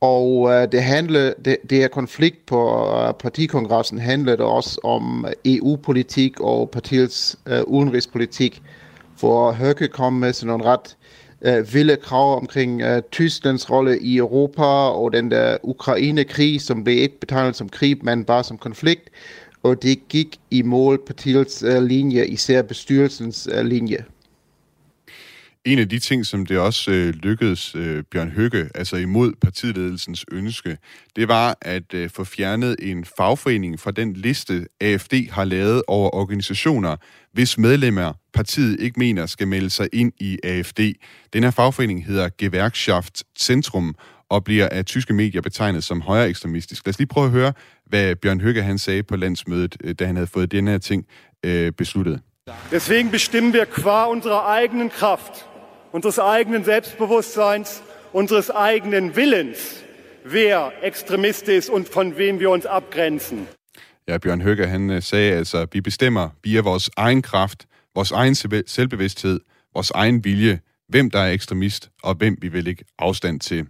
[0.00, 6.40] Og øh, det, handler, det, det her konflikt på øh, partikongressen handlede også om EU-politik
[6.40, 8.62] og partiets øh, udenrigspolitik,
[9.20, 10.96] hvor Høkke kom med sådan nogle ret
[11.42, 16.96] øh, vilde krav omkring øh, Tysklands rolle i Europa og den der Ukraine-krig, som blev
[16.96, 19.10] ikke betegnet som krig, men bare som konflikt.
[19.62, 24.04] Og det gik imod partiets øh, linje, især bestyrelsens øh, linje.
[25.64, 30.24] En af de ting, som det også øh, lykkedes øh, Bjørn Høgge, altså imod partiledelsens
[30.32, 30.78] ønske,
[31.16, 36.14] det var at øh, få fjernet en fagforening fra den liste, AFD har lavet over
[36.14, 36.96] organisationer,
[37.32, 40.80] hvis medlemmer partiet ikke mener skal melde sig ind i AFD.
[41.32, 43.94] Den her fagforening hedder Gewerkschaft Centrum
[44.28, 46.86] og bliver af tyske medier betegnet som højere ekstremistisk.
[46.86, 47.52] Lad os lige prøve at høre,
[47.86, 51.06] hvad Bjørn Høgge han sagde på landsmødet, øh, da han havde fået den her ting
[51.44, 52.20] øh, besluttet.
[52.70, 55.51] Deswegen bestimmen wir qua unserer eigenen Kraft
[55.92, 59.84] unseres eigenen Selbstbewusstseins, unseres eigenen Willens,
[60.24, 63.46] wer Extremist ist und von wem wir uns abgrenzen.
[64.08, 68.10] Ja, Bjørn Høger, han øh, sagde altså, at vi bestemmer via vores egen kraft, vores
[68.10, 68.34] egen
[68.66, 69.40] selvbevidsthed,
[69.74, 73.66] vores egen vilje, hvem der er ekstremist, og hvem vi vil ikke afstand til.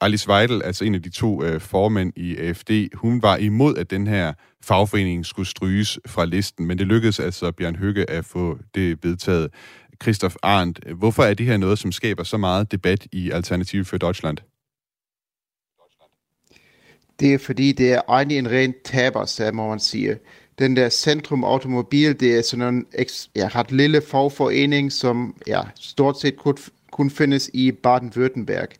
[0.00, 3.90] Alice Weidel, altså en af de to øh, formænd i AFD, hun var imod, at
[3.90, 8.58] den her fagforening skulle stryges fra listen, men det lykkedes altså Bjørn Høgge at få
[8.74, 9.50] det vedtaget.
[10.02, 13.98] Christoph Arndt, hvorfor er det her noget, som skaber så meget debat i Alternativ for
[13.98, 14.38] Deutschland?
[17.20, 20.18] Det er fordi, det er egentlig en ren tabersag, må man sige.
[20.58, 22.86] Den der Centrum Automobil, det er sådan en
[23.36, 26.56] ja, ret lille fagforening, som ja, stort set kun,
[26.92, 28.76] kun findes i Baden-Württemberg.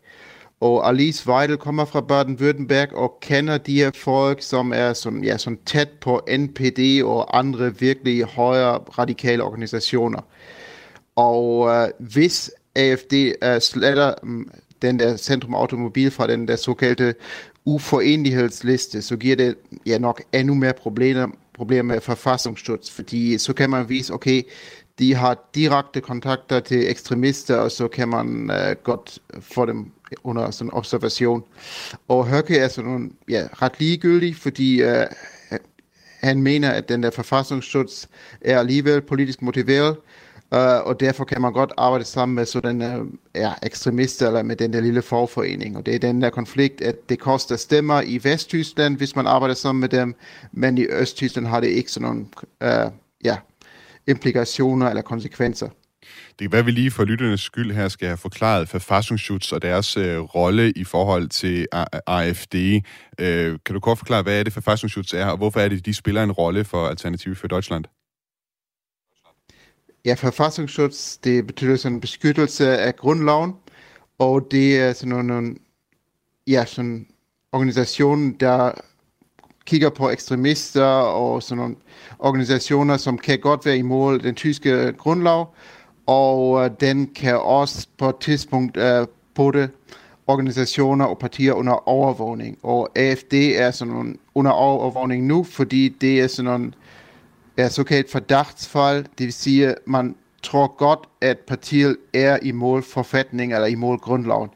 [0.61, 5.39] Og Alice Weidel kommer fra Baden-Württemberg og kender de her folk, som er sådan, ja,
[5.39, 10.21] sådan tæt på NPD og andre virkelig højere radikale organisationer.
[11.17, 14.51] Og øh, hvis AFD øh, sletter mm,
[14.83, 17.15] den der Centrum Automobil fra den der såkaldte
[17.65, 23.71] uforenlighedsliste, så giver det ja nok endnu mere problemer, problemer med forfassungsschutz, fordi så kan
[23.71, 24.43] man vise, okay,
[24.99, 29.93] de har direkte kontakter til ekstremister, og så kan man øh, godt få dem
[30.25, 31.43] under sådan observation.
[32.09, 35.07] Og Høkke er sådan ja, ret ligegyldig, fordi øh,
[36.21, 38.07] han mener, at den der forfassungsschutz
[38.41, 39.97] er alligevel politisk motiveret,
[40.55, 44.57] Uh, og derfor kan man godt arbejde sammen med sådan uh, ja, ekstremister eller med
[44.57, 45.77] den der lille fagforening.
[45.77, 49.55] Og det er den der konflikt, at det koster stemmer i Vesttyskland, hvis man arbejder
[49.55, 50.15] sammen med dem,
[50.53, 52.27] men i Østtyskland har det ikke sådan nogle
[52.87, 52.93] uh,
[53.25, 53.37] ja,
[54.07, 55.69] implikationer eller konsekvenser.
[56.39, 59.63] Det kan være, at vi lige for lytternes skyld her skal have forklaret Verfassungsschutz og
[59.63, 61.67] deres øh, rolle i forhold til
[62.07, 62.55] AFD.
[63.21, 65.95] Øh, kan du kort forklare, hvad er det Verfassungsschutz er, og hvorfor er det, de
[65.95, 67.85] spiller en rolle for Alternativ for Deutschland?
[70.05, 73.53] Ja, Verfassungsschutz, det betyder sådan beskyttelse af grundloven,
[74.19, 75.57] og det er sådan nogle,
[76.47, 77.07] ja, sådan
[77.53, 78.73] organisation, der
[79.67, 81.77] kigger på ekstremister og sådan nogle
[82.19, 85.55] organisationer, som kan godt være imod den tyske grundlov,
[86.07, 89.71] og uh, den kan også på et tidspunkt uh, putte
[90.27, 92.59] organisationer og partier under overvågning.
[92.63, 96.73] Og AFD er sådan under overvågning nu, fordi det er sådan nogle
[97.57, 103.55] er såkaldt fordachtsfald, det vil sige, at man tror godt, at partiet er imod forfatning
[103.55, 104.51] eller imod grundloven.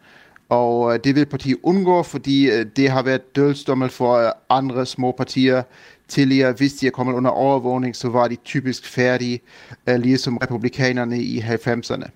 [0.48, 4.86] Og øh, det vil partiet undgå, fordi øh, det har været dødsdommel for øh, andre
[4.86, 5.62] små partier
[6.08, 6.52] tidligere.
[6.52, 9.40] Hvis de er kommet under overvågning, så var de typisk færdige,
[9.86, 12.10] ligesom republikanerne i 90'erne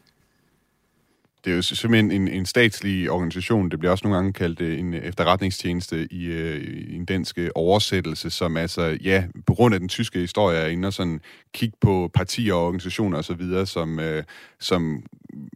[1.44, 3.70] det er jo simpelthen en, en statslig organisation.
[3.70, 7.50] Det bliver også nogle gange kaldt øh, en efterretningstjeneste i, øh, i en dansk øh,
[7.55, 11.20] oversættelse, som altså, ja, på grund af den tyske historie er inde og sådan
[11.52, 14.24] kigge på partier og organisationer osv., som, øh,
[14.61, 15.02] som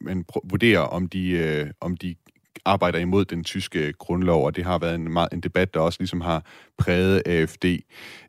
[0.01, 2.15] man vurderer, om de, øh, om de
[2.67, 5.81] arbejder imod den tyske øh, grundlov, og det har været en, meget, en debat, der
[5.81, 6.45] også ligesom har
[6.79, 7.65] præget AFD.
[7.65, 7.81] E,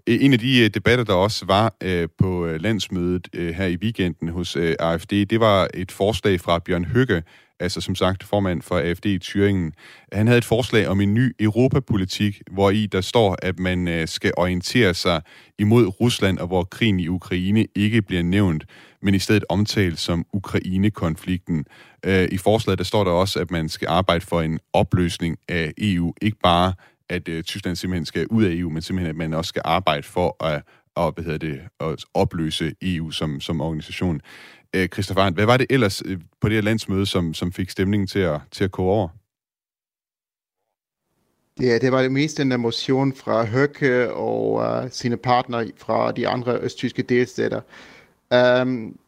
[0.07, 4.55] en af de debatter, der også var øh, på landsmødet øh, her i weekenden hos
[4.55, 7.23] øh, AFD, det var et forslag fra Bjørn Høgge,
[7.59, 9.71] altså som sagt formand for AFD i Thüringen,
[10.11, 14.07] han havde et forslag om en ny europapolitik, hvor i der står, at man øh,
[14.07, 15.21] skal orientere sig
[15.59, 18.65] imod Rusland, og hvor krigen i Ukraine ikke bliver nævnt,
[19.01, 21.65] men i stedet omtalt som Ukraine-konflikten.
[22.05, 25.73] Øh, I forslaget der står der også, at man skal arbejde for en opløsning af
[25.77, 26.73] EU, ikke bare
[27.09, 30.03] at øh, Tyskland simpelthen skal ud af EU, men simpelthen at man også skal arbejde
[30.03, 30.63] for at
[30.97, 34.21] at, hvad hedder det, at opløse EU som, som organisation.
[34.75, 37.69] Øh, Christoffer Arndt, hvad var det ellers øh, på det her landsmøde, som, som fik
[37.69, 39.09] stemningen til at, til at køre over?
[41.61, 46.11] Ja, det var det mest den der motion fra Høkke og uh, sine partnere fra
[46.11, 47.61] de andre østtyske delstater.
[48.61, 48.99] Um,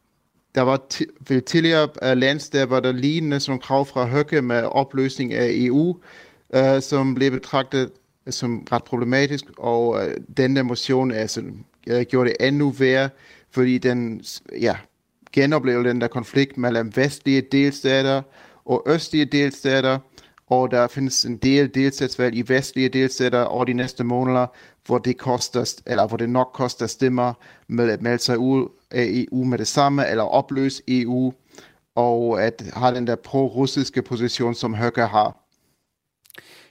[0.55, 0.81] der var
[1.29, 5.49] ved tidligere øh, uh, landsdage, var der lignende som krav fra Høkke med opløsning af
[5.51, 5.95] EU, uh,
[6.75, 7.91] øh, som blev betragtet
[8.29, 10.01] som ret problematisk, og uh,
[10.37, 13.09] den der motion uh, gjorde det endnu værre,
[13.51, 14.23] fordi den
[14.61, 14.75] ja,
[15.33, 18.21] genopleve den der konflikt mellem vestlige delstater
[18.65, 19.99] og østlige delstater,
[20.47, 24.47] og der findes en del delstatsvalg i vestlige delstater over de næste måneder,
[24.85, 27.33] hvor det koster, eller hvor det nok koster stemmer
[27.67, 31.33] med at melde sig ud af EU med det samme, eller opløse EU,
[31.95, 35.48] og at have den der pro-russiske position, som Høgge har.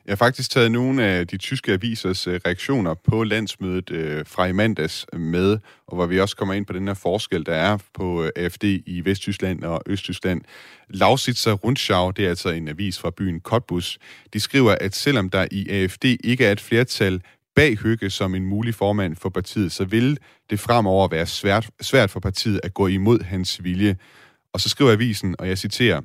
[0.09, 4.47] Jeg har faktisk taget nogle af de tyske avisers øh, reaktioner på landsmødet øh, fra
[4.47, 7.79] i mandags med, og hvor vi også kommer ind på den her forskel, der er
[7.95, 10.41] på øh, AFD i Vesttyskland og Østtyskland.
[10.89, 13.99] Lausitzer Rundschau, det er altså en avis fra byen Cottbus,
[14.33, 17.23] de skriver, at selvom der i AFD ikke er et flertal
[17.57, 20.19] bag Høgge som en mulig formand for partiet, så vil
[20.51, 23.97] det fremover være svært, svært for partiet at gå imod hans vilje.
[24.53, 26.01] Og så skriver avisen, og jeg citerer,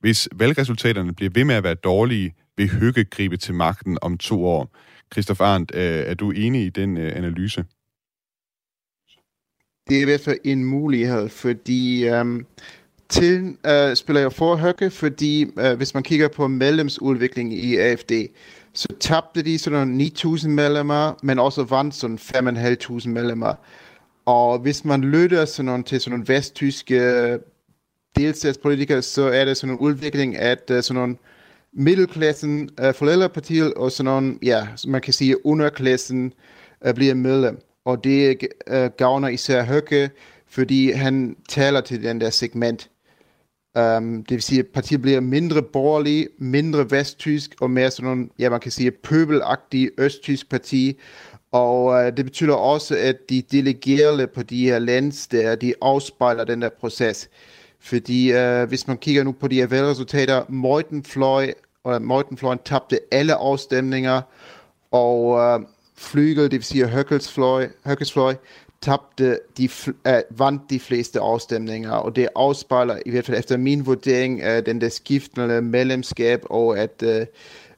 [0.00, 4.46] hvis valgresultaterne bliver ved med at være dårlige, vil Høgge gribe til magten om to
[4.46, 4.76] år.
[5.12, 7.64] Christoph Arndt, øh, er du enig i den øh, analyse?
[9.88, 12.46] Det er i hvert fald en mulighed, fordi um,
[13.08, 18.12] til øh, spiller jeg for Høgge, fordi øh, hvis man kigger på medlemsudviklingen i AFD,
[18.72, 23.54] så tabte de sådan 9.000 medlemmer, men også vandt sådan 5.500 medlemmer.
[24.24, 27.38] Og hvis man lytter sådan til sådan nogle vesttyske
[28.16, 31.16] delstatspolitikere, så er det sådan en udvikling, at uh, sådan nogle
[31.76, 36.32] middelklassen uh, forældrepartiet og sådan nogle, ja, man kan sige underklassen
[36.86, 37.58] uh, bliver medlem.
[37.84, 38.38] Og det
[38.70, 40.10] uh, gavner især Høkke,
[40.48, 42.90] fordi han taler til den der segment.
[43.78, 48.28] Um, det vil sige, at partiet bliver mindre borgerlig, mindre vesttysk og mere sådan nogle,
[48.38, 50.98] ja, man kan sige, pøbelagtig østtysk parti.
[51.52, 54.78] Og uh, det betyder også, at de delegerede på de her
[55.30, 57.28] der, de afspejler den der proces.
[57.80, 61.52] Fordi uh, hvis man kigger nu på de her valgresultater, Meutenfløj,
[61.86, 64.20] og Meutenfløjen tabte alle afstemninger,
[64.90, 65.66] og uh,
[65.96, 68.34] Flygel, det vil sige Høkkelsfløj, Høkkelsfløj
[68.82, 73.86] tabte de, uh, vandt de fleste afstemninger, og det afspejler i hvert fald efter min
[73.86, 77.26] vurdering uh, den der skiftende medlemskab, og at uh,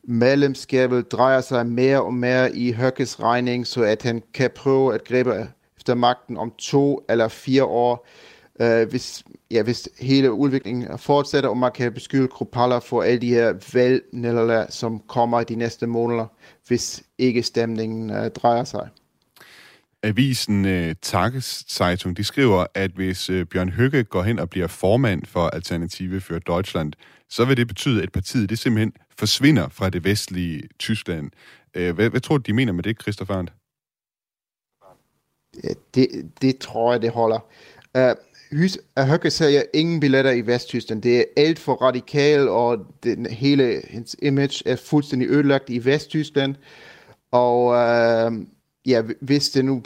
[0.02, 5.04] medlemskabet drejer sig mere og mere i Høkkes regning, så at han kan prøve at
[5.04, 8.06] gribe efter magten om to eller fire år,
[8.60, 13.28] uh, hvis, ja, hvis hele udviklingen fortsætter, og man kan beskylde Kruppalla for alle de
[13.28, 16.26] her valgnederlag, som kommer i de næste måneder,
[16.66, 18.88] hvis ikke stemningen uh, drejer sig.
[20.02, 24.66] Avisen uh, Tages Zeitung, de skriver, at hvis uh, Bjørn Høgge går hen og bliver
[24.66, 26.92] formand for Alternative for Deutschland,
[27.30, 31.30] så vil det betyde, at partiet det simpelthen forsvinder fra det vestlige Tyskland.
[31.78, 33.52] Uh, hvad, hvad tror du, de mener med det, Christopher Arndt?
[35.94, 36.08] Det,
[36.42, 37.38] det tror jeg, det holder.
[37.98, 38.14] Uh,
[38.98, 41.02] Høgge sælger ingen billetter i Vesttyskland.
[41.02, 46.54] Det er alt for radikal, og den, hele hans image er fuldstændig ødelagt i Vesttyskland.
[47.30, 48.32] Og øh,
[48.86, 49.82] ja, hvis det nu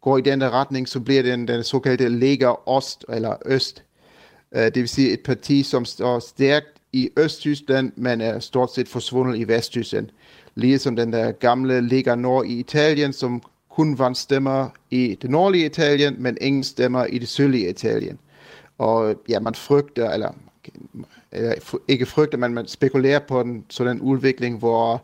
[0.00, 3.84] går i den der retning, så bliver den, den såkaldte Lega Ost eller Øst.
[4.56, 8.88] Uh, det vil sige et parti, som står stærkt i Østtyskland, men er stort set
[8.88, 10.08] forsvundet i Vesttyskland.
[10.54, 15.66] Ligesom den der gamle Lega Nord i Italien, som kun vandt stemmer i det nordlige
[15.66, 18.18] Italien, men ingen stemmer i det sydlige Italien.
[18.78, 20.34] Og ja, man frygter, eller,
[21.32, 21.54] eller
[21.88, 25.02] ikke frygter, men man spekulerer på en sådan udvikling, hvor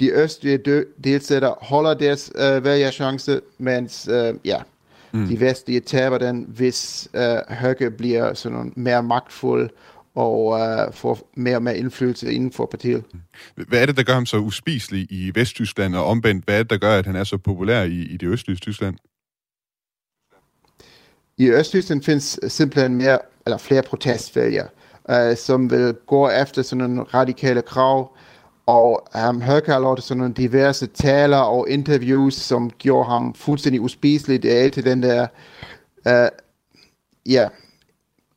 [0.00, 4.58] de østlige delstater holder deres øh, vælgerchance, mens øh, ja,
[5.12, 5.26] mm.
[5.26, 9.70] de vestlige taber den, hvis øh, Høgge bliver sådan mere magtfuld
[10.14, 13.04] og øh, får mere og mere indflydelse inden for partiet.
[13.54, 16.70] Hvad er det, der gør ham så uspiselig i Vesttyskland, og omvendt, hvad er det,
[16.70, 18.96] der gør, at han er så populær i, i det østlige Tyskland?
[21.38, 24.68] I Østtyskland findes simpelthen mere, eller flere protestvælgere,
[25.10, 28.16] øh, som vil gå efter sådan nogle radikale krav,
[28.66, 29.08] og
[29.42, 34.42] Høgge har lavet sådan nogle diverse taler og interviews, som gjorde ham fuldstændig uspiselig.
[34.42, 35.26] Det er altid den der,
[36.06, 36.28] uh,
[37.32, 37.48] ja,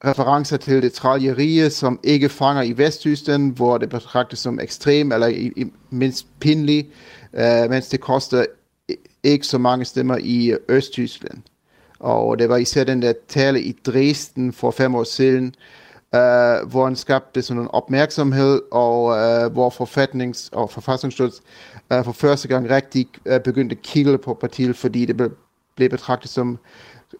[0.06, 5.28] referencer til det traljeriet, som ikke fanger i Vesttyskland, hvor det betragtes som ekstrem eller
[5.28, 6.88] i, i mindst pinlig,
[7.34, 8.45] øh, mens det koster
[9.24, 11.38] ikke så mange stemmer i øh, Østtyskland.
[11.99, 15.45] Og det var især den der tale i Dresden for fem år siden,
[16.16, 21.43] øh, hvor han skabte sådan en opmærksomhed, og øh, hvor forfatnings- og forfattningsstyrelsen
[21.93, 25.30] øh, for første gang rigtig øh, begyndte at kigge på partiet, fordi det ble,
[25.76, 26.58] blev betragtet som øh,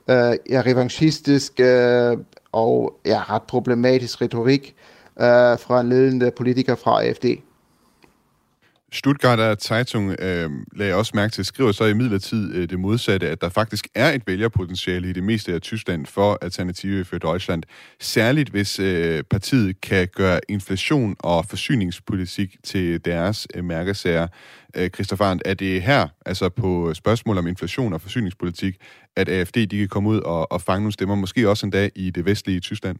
[0.10, 2.18] øh, ja, revanchistisk øh,
[2.52, 4.76] og ja, ret problematisk retorik
[5.20, 5.26] øh,
[5.60, 7.26] fra en ledende politiker fra AFD.
[8.94, 13.42] Stuttgarter Zeitung øh, lagde også mærke til, skriver så i midlertid øh, det modsatte, at
[13.42, 17.64] der faktisk er et vælgerpotentiale i det meste af Tyskland for Alternative for Deutschland.
[18.00, 24.28] Særligt hvis øh, partiet kan gøre inflation og forsyningspolitik til deres øh, mærkesager.
[24.76, 28.76] Øh, Christoffer Arndt, er det her, altså på spørgsmål om inflation og forsyningspolitik,
[29.16, 32.10] at AFD de kan komme ud og, og fange nogle stemmer, måske også endda i
[32.10, 32.98] det vestlige Tyskland?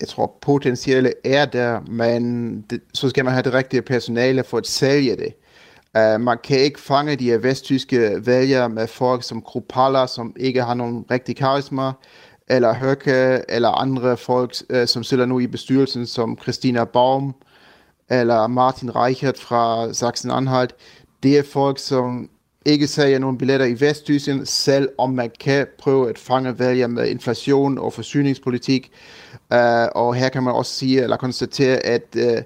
[0.00, 4.58] Jeg tror, potentielle er der, men det, så skal man have det rigtige personale for
[4.58, 5.34] at sælge det.
[5.98, 10.62] Uh, man kan ikke fange de her vesttyske vælgere med folk som Krupalla, som ikke
[10.62, 11.92] har nogen rigtig karisma,
[12.48, 17.34] eller Høkke, eller andre folk, uh, som sidder nu i bestyrelsen, som Christina Baum,
[18.10, 20.74] eller Martin Reichert fra Sachsen-Anhalt.
[21.22, 22.30] Det er folk, som
[22.66, 27.08] ikke sælger nogen billetter i Vesttyskland, selv om man kan prøve at fange vælger med
[27.08, 28.90] inflation og forsyningspolitik.
[29.32, 29.58] Uh,
[29.94, 32.42] og her kan man også sige, eller konstatere, at uh,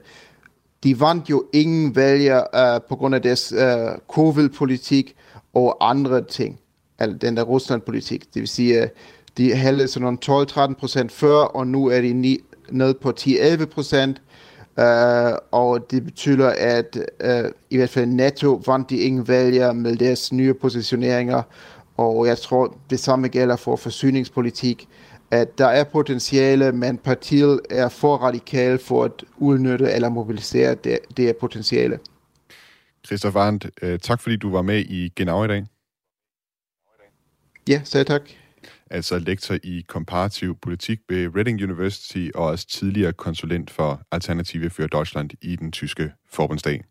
[0.84, 5.16] de vandt jo ingen vælger uh, på grund af deres uh, covid-politik
[5.54, 6.60] og andre ting,
[6.98, 8.34] altså den der Rusland-politik.
[8.34, 8.88] Det vil sige, uh,
[9.36, 12.38] de hældte sådan nogle 12-13 procent før, og nu er de ni,
[12.70, 14.22] ned på 10-11 procent.
[14.78, 19.96] Uh, og det betyder, at uh, i hvert fald netto vandt de ingen vælger med
[19.96, 21.42] deres nye positioneringer,
[21.96, 24.88] og jeg tror, det samme gælder for forsyningspolitik
[25.30, 30.98] at der er potentiale, men partiet er for radikal for at udnytte eller mobilisere det,
[31.16, 31.98] det potentiale.
[33.06, 35.66] Christoph Arndt, øh, tak fordi du var med i Genau i dag.
[37.68, 38.22] Ja, selv tak.
[38.91, 44.87] Altså lektor i komparativ politik ved Reading University og også tidligere konsulent for Alternative for
[44.87, 46.85] Deutschland i den tyske forbundsdag.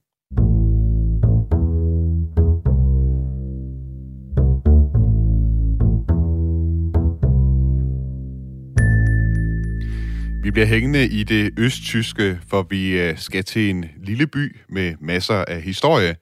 [10.44, 14.96] Vi bliver hængende i det østtyske, for vi øh, skal til en lille by med
[15.00, 16.16] masser af historie.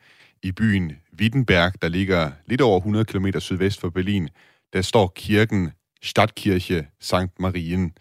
[0.44, 4.30] I byen Wittenberg, der ligger lidt over 100 km sydvest for Berlin,
[4.74, 7.40] der står kirken Stadtkirche St.
[7.40, 7.94] Marien.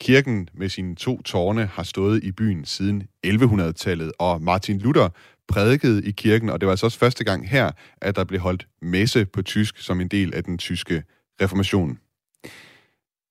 [0.00, 5.08] Kirken med sine to tårne har stået i byen siden 1100-tallet, og Martin Luther
[5.48, 8.68] prædikede i kirken, og det var altså også første gang her, at der blev holdt
[8.82, 11.02] messe på tysk som en del af den tyske
[11.40, 11.98] reformation.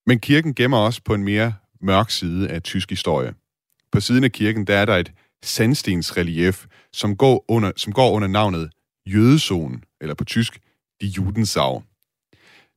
[0.06, 3.34] Men kirken gemmer også på en mere mørk side af tysk historie.
[3.92, 5.12] På siden af kirken, der er der et
[5.44, 8.70] sandstensrelief, som går under, som går under navnet
[9.06, 10.60] Jødezonen, eller på tysk,
[11.02, 11.84] de Judensau.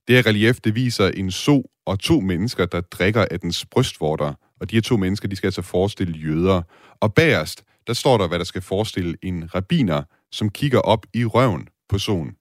[0.08, 4.34] Det her relief, det viser en so og to mennesker, der drikker af dens brystvorter,
[4.60, 6.62] og de her to mennesker, de skal altså forestille jøder.
[7.00, 11.24] Og bagerst, der står der, hvad der skal forestille en rabiner, som kigger op i
[11.24, 12.36] røven på soen.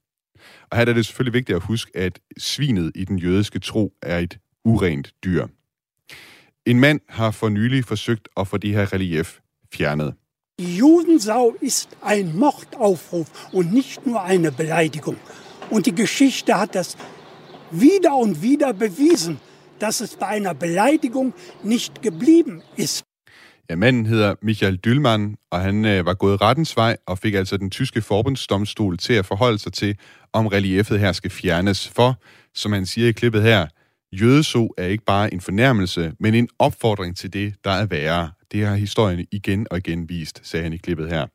[0.72, 4.20] Og her er det selvfølgelig vigtigt at huske, at svinet i den jødiske tro er
[4.20, 5.48] et urent dyr.
[6.66, 9.40] En mand har for nylig forsøgt at få det her relief
[9.74, 10.14] fjernet.
[10.60, 15.18] Die Judensau ist ein Mordaufruf und nicht nur eine Beleidigung.
[15.72, 16.98] Und die Geschichte hat das
[17.72, 19.40] wieder und wieder bewiesen,
[19.80, 23.04] dass es bei einer Beleidigung nicht geblieben ist.
[23.70, 27.58] Ja, manden hedder Michael Dylmann, og han øh, var gået rettens vej og fik altså
[27.58, 29.98] den tyske forbundsdomstol til at forholde sig til,
[30.34, 31.88] om reliefet her skal fjernes.
[31.88, 32.20] For,
[32.56, 33.68] som han siger i klippet her,
[34.12, 38.32] jødeso er ikke bare en fornærmelse, men en opfordring til det, der er værre.
[38.52, 41.28] Det har historien igen og igen vist, sagde han i klippet her.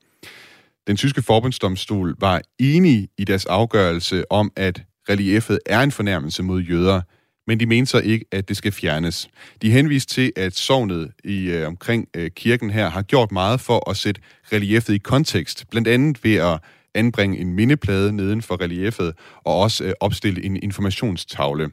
[0.87, 6.61] Den tyske forbundsdomstol var enig i deres afgørelse om, at reliefet er en fornærmelse mod
[6.61, 7.00] jøder,
[7.46, 9.28] men de mente så ikke, at det skal fjernes.
[9.62, 13.90] De henviste til, at sovnet i øh, omkring øh, kirken her har gjort meget for
[13.90, 14.20] at sætte
[14.52, 16.61] reliefet i kontekst, blandt andet ved at
[16.94, 21.70] anbringe en mindeplade neden for reliefet og også øh, opstille en informationstavle.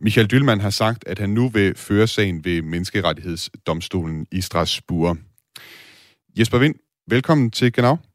[0.00, 5.18] Michael Dylman har sagt, at han nu vil føre sagen ved Menneskerettighedsdomstolen i Strasbourg.
[6.38, 6.74] Jesper Vind,
[7.08, 8.11] velkommen til Genau.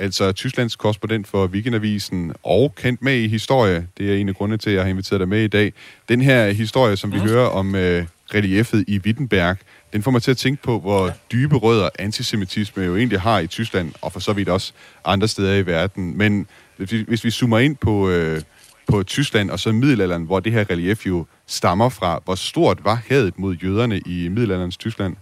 [0.00, 3.86] Altså Tysklands korrespondent for Weekendavisen og kendt med i historie.
[3.98, 5.72] Det er en af grundene til, at jeg har inviteret dig med i dag.
[6.08, 7.22] Den her historie, som vi mm.
[7.22, 9.56] hører om øh, reliefet i Wittenberg,
[9.92, 13.46] den får mig til at tænke på, hvor dybe rødder antisemitisme jo egentlig har i
[13.46, 14.72] Tyskland, og for så vidt også
[15.04, 16.18] andre steder i verden.
[16.18, 16.46] Men
[16.76, 18.42] hvis vi, hvis vi zoomer ind på, øh,
[18.86, 23.02] på Tyskland og så middelalderen, hvor det her relief jo stammer fra, hvor stort var
[23.08, 25.16] hadet mod jøderne i middelalderens Tyskland?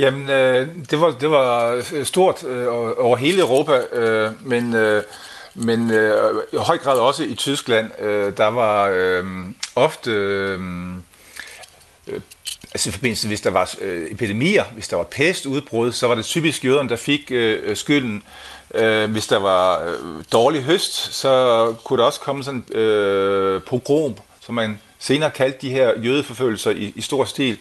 [0.00, 2.66] Jamen, øh, det, var, det var øh, stort øh,
[2.98, 5.02] over hele Europa, øh, men, øh,
[5.54, 7.90] men øh, i høj grad også i Tyskland.
[8.00, 9.24] Øh, der var øh,
[9.76, 10.10] ofte...
[10.10, 10.60] Øh,
[12.06, 12.20] øh,
[12.72, 16.24] altså i forbindelse, hvis der var øh, epidemier, hvis der var pestudbrud, så var det
[16.24, 18.22] typisk jøderne, der fik øh, skylden.
[18.74, 24.14] Øh, hvis der var øh, dårlig høst, så kunne der også komme sådan øh, pogrom,
[24.40, 27.58] som man senere kaldte de her jødeforfølgelser i, i stor stil.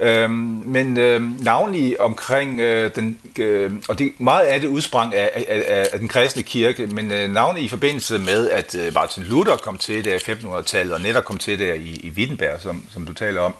[0.00, 5.44] Øhm, men øhm, navnlig omkring øh, den, øh, og det, meget af det udsprang af,
[5.48, 9.56] af, af den kristne kirke, men øh, navnlig i forbindelse med, at øh, Martin Luther
[9.56, 13.06] kom til det i 1500-tallet, og netop kom til det i, i Wittenberg, som, som
[13.06, 13.54] du taler om,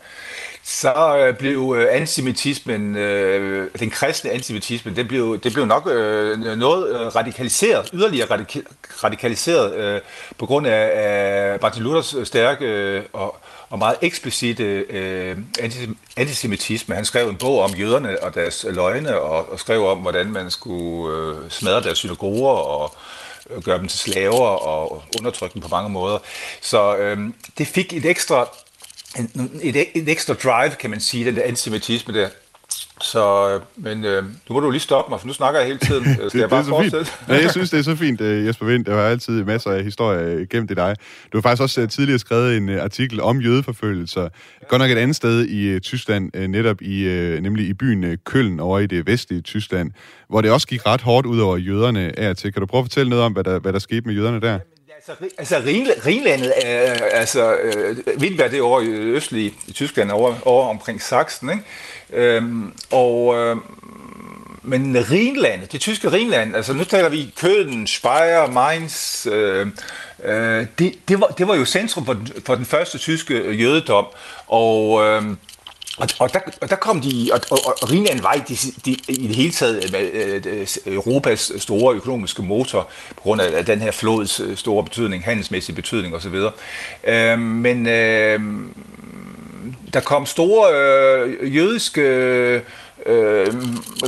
[0.62, 6.38] så øh, blev øh, antisemitismen, øh, den kristne antisemitisme, det blev, det blev nok øh,
[6.38, 8.60] noget øh, radikaliseret, yderligere radika,
[9.04, 10.00] radikaliseret øh,
[10.38, 13.36] på grund af, af Martin Luthers øh, stærke øh, og,
[13.70, 15.36] og meget eksplicite øh,
[16.16, 16.94] antisemitisme.
[16.94, 20.50] Han skrev en bog om jøderne og deres løgne, og, og skrev om, hvordan man
[20.50, 22.94] skulle øh, smadre deres synagoger og
[23.50, 26.18] øh, gøre dem til slaver og undertrykke dem på mange måder.
[26.60, 27.18] Så øh,
[27.58, 28.48] det fik et ekstra
[29.16, 32.28] en, et, et ekstra drive, kan man sige, den der antisemitisme der.
[33.12, 35.78] Så, øh, men øh, nu må du lige stoppe mig, for nu snakker jeg hele
[35.78, 36.04] tiden.
[36.14, 37.12] Skal det, jeg bare fortsætte?
[37.28, 38.84] Ja, jeg synes, det er så fint, øh, Jesper Vind.
[38.84, 40.96] Der var altid masser af historier gennem i dig.
[41.32, 44.28] Du har faktisk også øh, tidligere skrevet en artikel om jødeforfølgelser.
[44.68, 47.04] Godt nok et andet sted i Tyskland, netop i,
[47.42, 49.90] nemlig i byen Køln over i det vestlige Tyskland,
[50.28, 52.52] hvor det også gik ret hårdt ud over jøderne af til.
[52.52, 54.58] Kan du prøve at fortælle noget om, hvad der, hvad der skete med jøderne der?
[54.98, 55.58] Altså, altså
[56.06, 60.68] Rhinlandet, er, altså øh, Wittenberg, det er over i øh, østlige i Tyskland, over, over
[60.68, 61.62] omkring Sachsen, ikke?
[62.12, 63.56] Øhm, og øh,
[64.62, 69.66] men Rhinlandet, det tyske Rhinland, altså nu taler vi Köln, Speyer, Mainz, øh,
[70.24, 74.06] øh, det, det, var, det var jo centrum for den, for den første tyske jødedom,
[74.46, 75.04] og...
[75.04, 75.22] Øh,
[75.98, 78.90] og, og, der, og der kom de, og, og, og Rina en vej de, de,
[79.08, 83.80] i det hele taget med øh, Europas store økonomiske motor, på grund af, af den
[83.80, 86.34] her flods øh, store betydning, handelsmæssig betydning osv.
[87.04, 88.40] Øh, men øh,
[89.94, 92.62] der kom store øh, jødiske øh,
[93.06, 93.54] øh,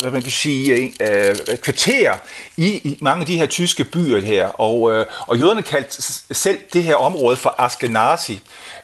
[0.01, 2.14] hvad man kan sige, øh, øh, kvarterer
[2.57, 4.47] i, i mange af de her tyske byer her.
[4.47, 6.03] Og, øh, og jøderne kaldte
[6.34, 8.41] selv det her område for Askenazi.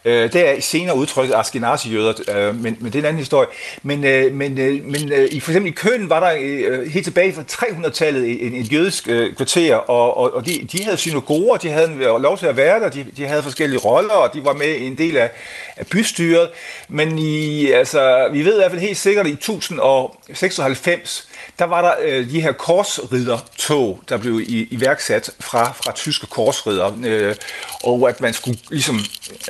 [0.06, 3.48] Øh, det er senere udtrykket Askenazi-jøder, øh, men, men det er en anden historie.
[3.82, 7.04] Men, øh, men, øh, men øh, i, for eksempel i Køen var der øh, helt
[7.04, 11.56] tilbage fra 300-tallet en, en jødisk øh, kvarter, og, og, og de, de havde synagoger,
[11.56, 14.44] de havde øh, lov til at være der, de, de havde forskellige roller, og de
[14.44, 15.30] var med i en del af,
[15.76, 16.48] af bystyret.
[16.88, 19.36] Men i, altså, vi ved i hvert fald helt sikkert, at i
[20.34, 21.28] 96,
[21.58, 26.92] der var der øh, de her korsriddertog, der blev i, iværksat fra, fra tyske korsridder,
[27.04, 27.34] øh,
[27.84, 29.00] og at man skulle ligesom,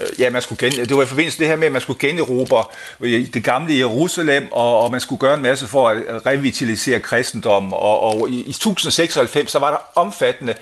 [0.00, 1.98] øh, ja, man skulle gen, det var i forbindelse det her med, at man skulle
[2.00, 2.64] generobre
[3.00, 7.72] øh, det gamle Jerusalem, og, og man skulle gøre en masse for at revitalisere kristendommen,
[7.72, 10.54] og, og i, i 1096, så var der omfattende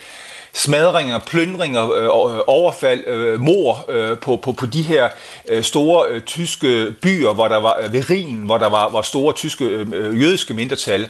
[0.55, 5.09] smadringer, plyndringer, øh, øh overfald, øh, mor øh, på, på, på de her
[5.49, 9.03] øh, store øh, tyske byer, hvor der var øh, ved Rhin, hvor der var, var
[9.03, 11.09] store tyske øh, øh, jødiske mindretal.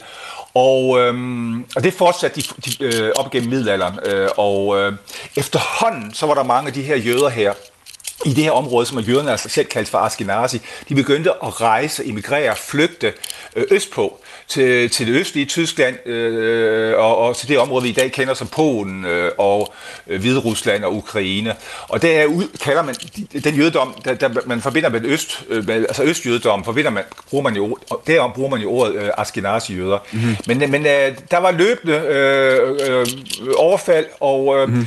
[0.55, 1.15] Og, øh,
[1.77, 3.99] og det fortsatte de, de, øh, op gennem middelalderen.
[4.05, 4.93] Øh, og øh,
[5.37, 7.53] efterhånden, så var der mange af de her jøder her,
[8.25, 12.05] i det her område, som jøderne altså selv kaldt for Ashkenazi, de begyndte at rejse,
[12.07, 13.13] emigrere, flygte
[13.57, 17.93] øh, østpå til, til det østlige Tyskland øh, og, og til det område, vi i
[17.93, 19.75] dag kender som Polen øh, og
[20.07, 21.55] øh, Hvide Rusland og Ukraine.
[21.89, 22.95] Og der kalder man
[23.45, 27.45] den jødedom, der, der man forbinder med øst, øh, med, altså østjødedom, forbinder man, bruger
[27.45, 29.99] man jo, derom bruger man jo ordet øh, Ashkenazi-jøder.
[30.13, 30.37] Mm-hmm.
[30.47, 33.07] Men, men øh, der var løbende øh, øh,
[33.57, 34.87] overfald, og øh, mm-hmm.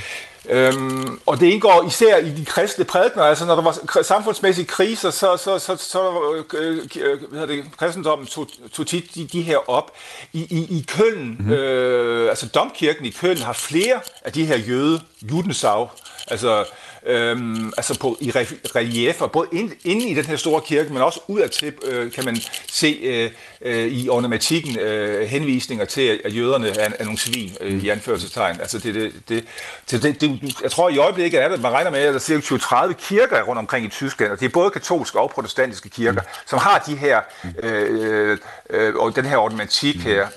[0.50, 5.10] Øhm, og det indgår især i de kristne prædikner, altså når der var samfundsmæssige kriser,
[5.10, 6.22] så, så, så, så
[6.54, 9.92] øh, øh, hvad det, kristendommen tog, tog tit de, de her op.
[10.34, 11.52] I, i, i Køln, mm-hmm.
[11.52, 15.90] øh, altså domkirken i Køln har flere af de her jøde, Judensau,
[16.28, 16.66] altså
[17.08, 18.32] øhm, altså på, i
[18.76, 22.38] reliefer, både ind, inde i den her store kirke, men også udadtil øh, kan man
[22.72, 23.32] se øh,
[23.62, 28.60] øh, i ornamentikken øh, henvisninger til, at jøderne er, er nogle svin øh, i anførselstegn.
[28.60, 29.46] Altså det, det, det,
[29.92, 32.20] det, det, det, jeg tror i øjeblikket er det, man regner med, at der er
[32.20, 36.22] cirka 20-30 kirker rundt omkring i Tyskland, og det er både katolske og protestantiske kirker,
[36.22, 36.28] mm.
[36.46, 37.22] som har de her,
[37.64, 38.38] øh, øh,
[38.70, 40.02] øh og den her ornamentik mm.
[40.02, 40.28] her.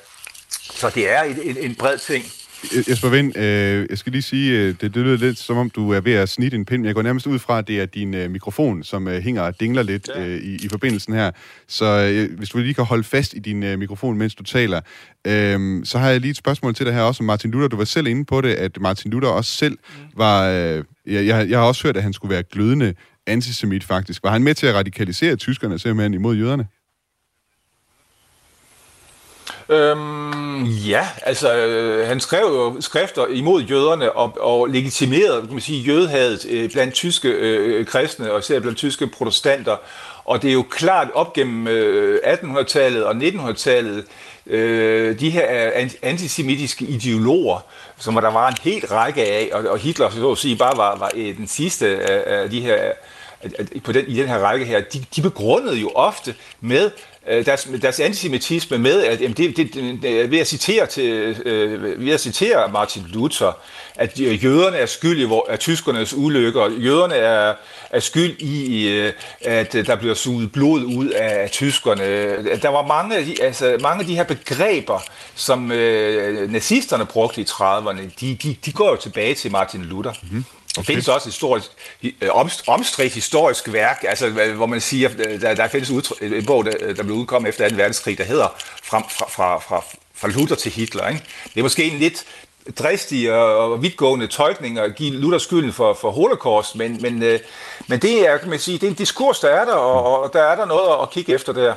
[0.50, 2.24] Så det er en, en, en bred ting.
[2.88, 5.90] Jesper Vind, øh, jeg skal lige sige, øh, det, det lyder lidt som om, du
[5.92, 8.14] er ved at snitte en pind, jeg går nærmest ud fra, at det er din
[8.14, 10.26] øh, mikrofon, som øh, hænger og dingler lidt ja.
[10.26, 11.30] øh, i, i forbindelsen her.
[11.68, 14.80] Så øh, hvis du lige kan holde fast i din øh, mikrofon, mens du taler,
[15.26, 17.68] øh, så har jeg lige et spørgsmål til dig her også om Martin Luther.
[17.68, 20.04] Du var selv inde på det, at Martin Luther også selv mm.
[20.16, 20.48] var...
[20.48, 22.94] Øh, jeg, jeg, jeg har også hørt, at han skulle være glødende
[23.26, 24.22] antisemit faktisk.
[24.22, 26.66] Var han med til at radikalisere tyskerne simpelthen imod jøderne?
[29.70, 35.60] Øhm, ja, altså øh, han skrev jo skrifter imod jøderne og, og legitimerede kan man
[35.60, 39.76] sige, jødehadet øh, blandt tyske øh, kristne og især blandt tyske protestanter.
[40.24, 44.04] Og det er jo klart op gennem øh, 1800-tallet og 1900-tallet,
[44.46, 47.64] øh, de her øh, antisemitiske ideologer,
[47.98, 50.96] som der var en helt række af, og, og Hitler så at sige bare var,
[50.96, 52.92] var øh, den sidste af, af de her
[53.40, 56.90] at, at på den, i den her række her, de, de begrundede jo ofte med
[57.28, 62.00] Øh, deres, deres antisemitisme med, at jamen, det, det, det, ved, at citere til, øh,
[62.00, 63.58] ved at citere Martin Luther,
[63.94, 67.54] at øh, jøderne er skyld i vor, at tyskernes ulykker, jøderne er,
[67.90, 72.02] er skyld i, øh, at der bliver suget blod ud af tyskerne.
[72.62, 75.00] Der var mange af de, altså, mange af de her begreber,
[75.34, 80.12] som øh, nazisterne brugte i 30'erne, de, de, de går jo tilbage til Martin Luther.
[80.22, 80.44] Mm-hmm.
[80.76, 81.70] Der findes også et historisk,
[82.02, 82.28] øh,
[82.66, 85.90] omstridt historisk værk, altså, øh, hvor man siger, øh, der, der findes
[86.20, 87.76] en bog, der, der blev udkommet efter 2.
[87.76, 91.08] verdenskrig, der hedder fra, fra, fra, fra, fra Luther til Hitler.
[91.08, 91.22] Ikke?
[91.44, 92.24] Det er måske en lidt
[92.78, 97.18] dristig og vidtgående tolkning at give Luther skylden for, for holocaust, men, men,
[97.88, 100.32] men det er, kan man sige, det er en diskurs, der er der, og, og
[100.32, 101.74] der er der noget at kigge efter der.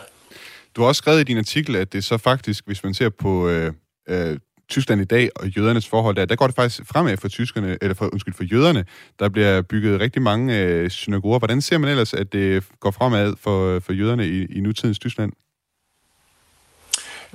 [0.76, 3.48] Du har også skrevet i din artikel, at det så faktisk, hvis man ser på
[3.48, 3.74] øh,
[4.10, 4.38] øh,
[4.74, 7.96] Tyskland i dag og jødernes forhold der, der går det faktisk fremad for tyskerne, eller
[7.96, 8.86] for, undskyld, for jøderne.
[9.20, 11.40] Der bliver bygget rigtig mange øh, synagoger.
[11.40, 15.32] Hvordan ser man ellers, at det går fremad for, for jøderne i, i nutidens Tyskland?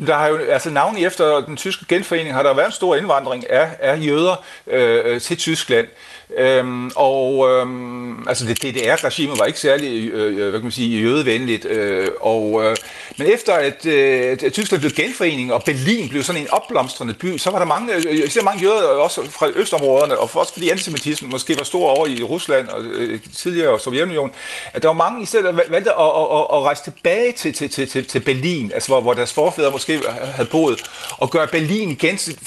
[0.07, 3.51] Der har jo, altså navnlig efter den tyske genforening, har der været en stor indvandring
[3.51, 5.89] af, af jøder øh, til Tyskland.
[6.37, 11.01] Øhm, og øhm, altså det DDR-regime var ikke særlig øh, øh, hvad kan man sige,
[11.01, 11.65] jødevenligt.
[11.65, 12.77] Øh, og, øh,
[13.17, 17.39] men efter at, øh, at Tyskland blev genforening, og Berlin blev sådan en opblomstrende by,
[17.39, 20.53] så var der mange, øh, øh især mange jøder øh, også fra østområderne, og også
[20.53, 24.35] fordi antisemitismen måske var stor over i Rusland og øh, tidligere Sovjetunionen,
[24.73, 27.71] at der var mange i stedet, valgte at, at, at, at rejse tilbage til, til,
[27.71, 31.91] til, til, til Berlin, altså hvor, hvor deres forfædre måske havde boet, og gøre Berlin
[31.91, 32.39] igen til,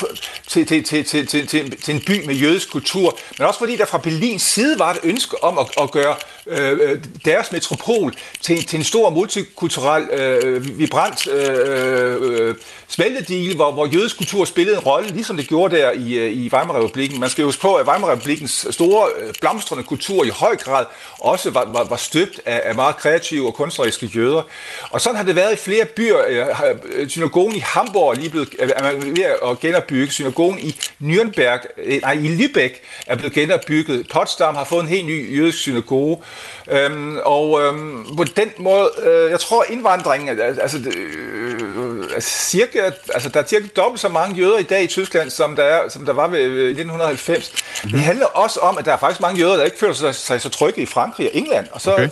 [0.47, 3.70] til, til, til, til, til, til, til en by med jødisk kultur, men også fordi
[3.77, 6.15] der fra Berlins side var et ønske om at, at gøre
[6.47, 12.55] Øh, øh, deres metropol til, til en stor multikulturel, øh, vibrant øh, øh,
[12.87, 16.49] smeltedil, hvor, hvor jødisk kultur spillede en rolle, ligesom det gjorde der i, øh, i
[16.53, 17.19] Weimar-republikken.
[17.19, 20.85] Man skal jo huske på, at Weimar-republikkens store øh, blomstrende kultur i høj grad
[21.19, 24.41] også var, var, var støbt af, af meget kreative og kunstneriske jøder.
[24.89, 26.17] Og sådan har det været i flere byer.
[26.27, 30.11] Øh, øh, øh synagogen i Hamburg er lige blevet er man ved at genopbygge.
[30.11, 34.07] Synagogen i Nürnberg, nej, i Lübeck er blevet genopbygget.
[34.07, 36.17] Potsdam har fået en helt ny jødisk synagoge.
[36.71, 43.41] Øhm, og øhm, på den måde, øh, jeg tror indvandringen, altså, øh, cirka, altså der
[43.41, 46.13] er cirka dobbelt så mange jøder i dag i Tyskland, som der, er, som der
[46.13, 47.51] var ved, i 1990.
[47.51, 47.91] Mm-hmm.
[47.91, 50.41] Det handler også om, at der er faktisk mange jøder, der ikke føler sig, sig
[50.41, 52.09] så trygge i Frankrig og England, og så okay.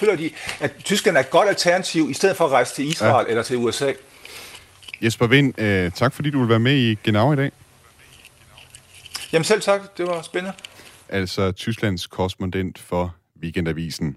[0.00, 3.24] føler de, at Tyskland er et godt alternativ, i stedet for at rejse til Israel
[3.26, 3.30] ja.
[3.30, 3.92] eller til USA.
[5.02, 7.52] Jesper Vind, øh, tak fordi du vil være med i Genau i dag.
[9.32, 10.56] Jamen selv tak, det var spændende.
[11.08, 13.14] Altså Tysklands korrespondent for
[13.46, 14.16] Weekendavisen.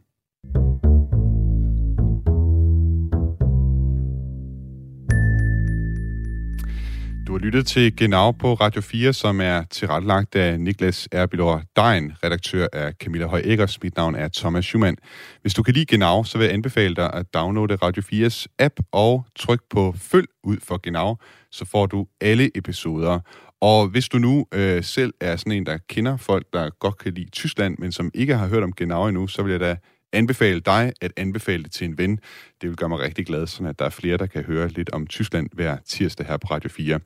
[7.27, 12.11] Du har lyttet til Genau på Radio 4, som er tilrettelagt af Niklas Erbilor Dein,
[12.23, 13.83] redaktør af Camilla Høj Eggers.
[13.83, 14.97] Mit navn er Thomas Schumann.
[15.41, 18.79] Hvis du kan lide Genau, så vil jeg anbefale dig at downloade Radio 4's app
[18.91, 21.17] og tryk på følg ud for Genau,
[21.51, 23.19] så får du alle episoder.
[23.61, 27.13] Og hvis du nu øh, selv er sådan en, der kender folk, der godt kan
[27.13, 29.77] lide Tyskland, men som ikke har hørt om Genau endnu, så vil jeg da
[30.13, 32.19] anbefale dig at anbefale det til en ven.
[32.61, 34.89] Det vil gøre mig rigtig glad, så at der er flere, der kan høre lidt
[34.89, 36.99] om Tyskland hver tirsdag her på Radio 4.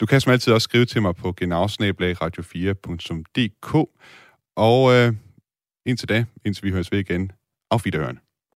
[0.00, 3.74] Du kan som altid også skrive til mig på genau-radio4.dk.
[4.56, 5.12] Og øh,
[5.86, 7.32] indtil da, indtil vi høres ved igen,
[7.70, 8.25] auf Wiederhören.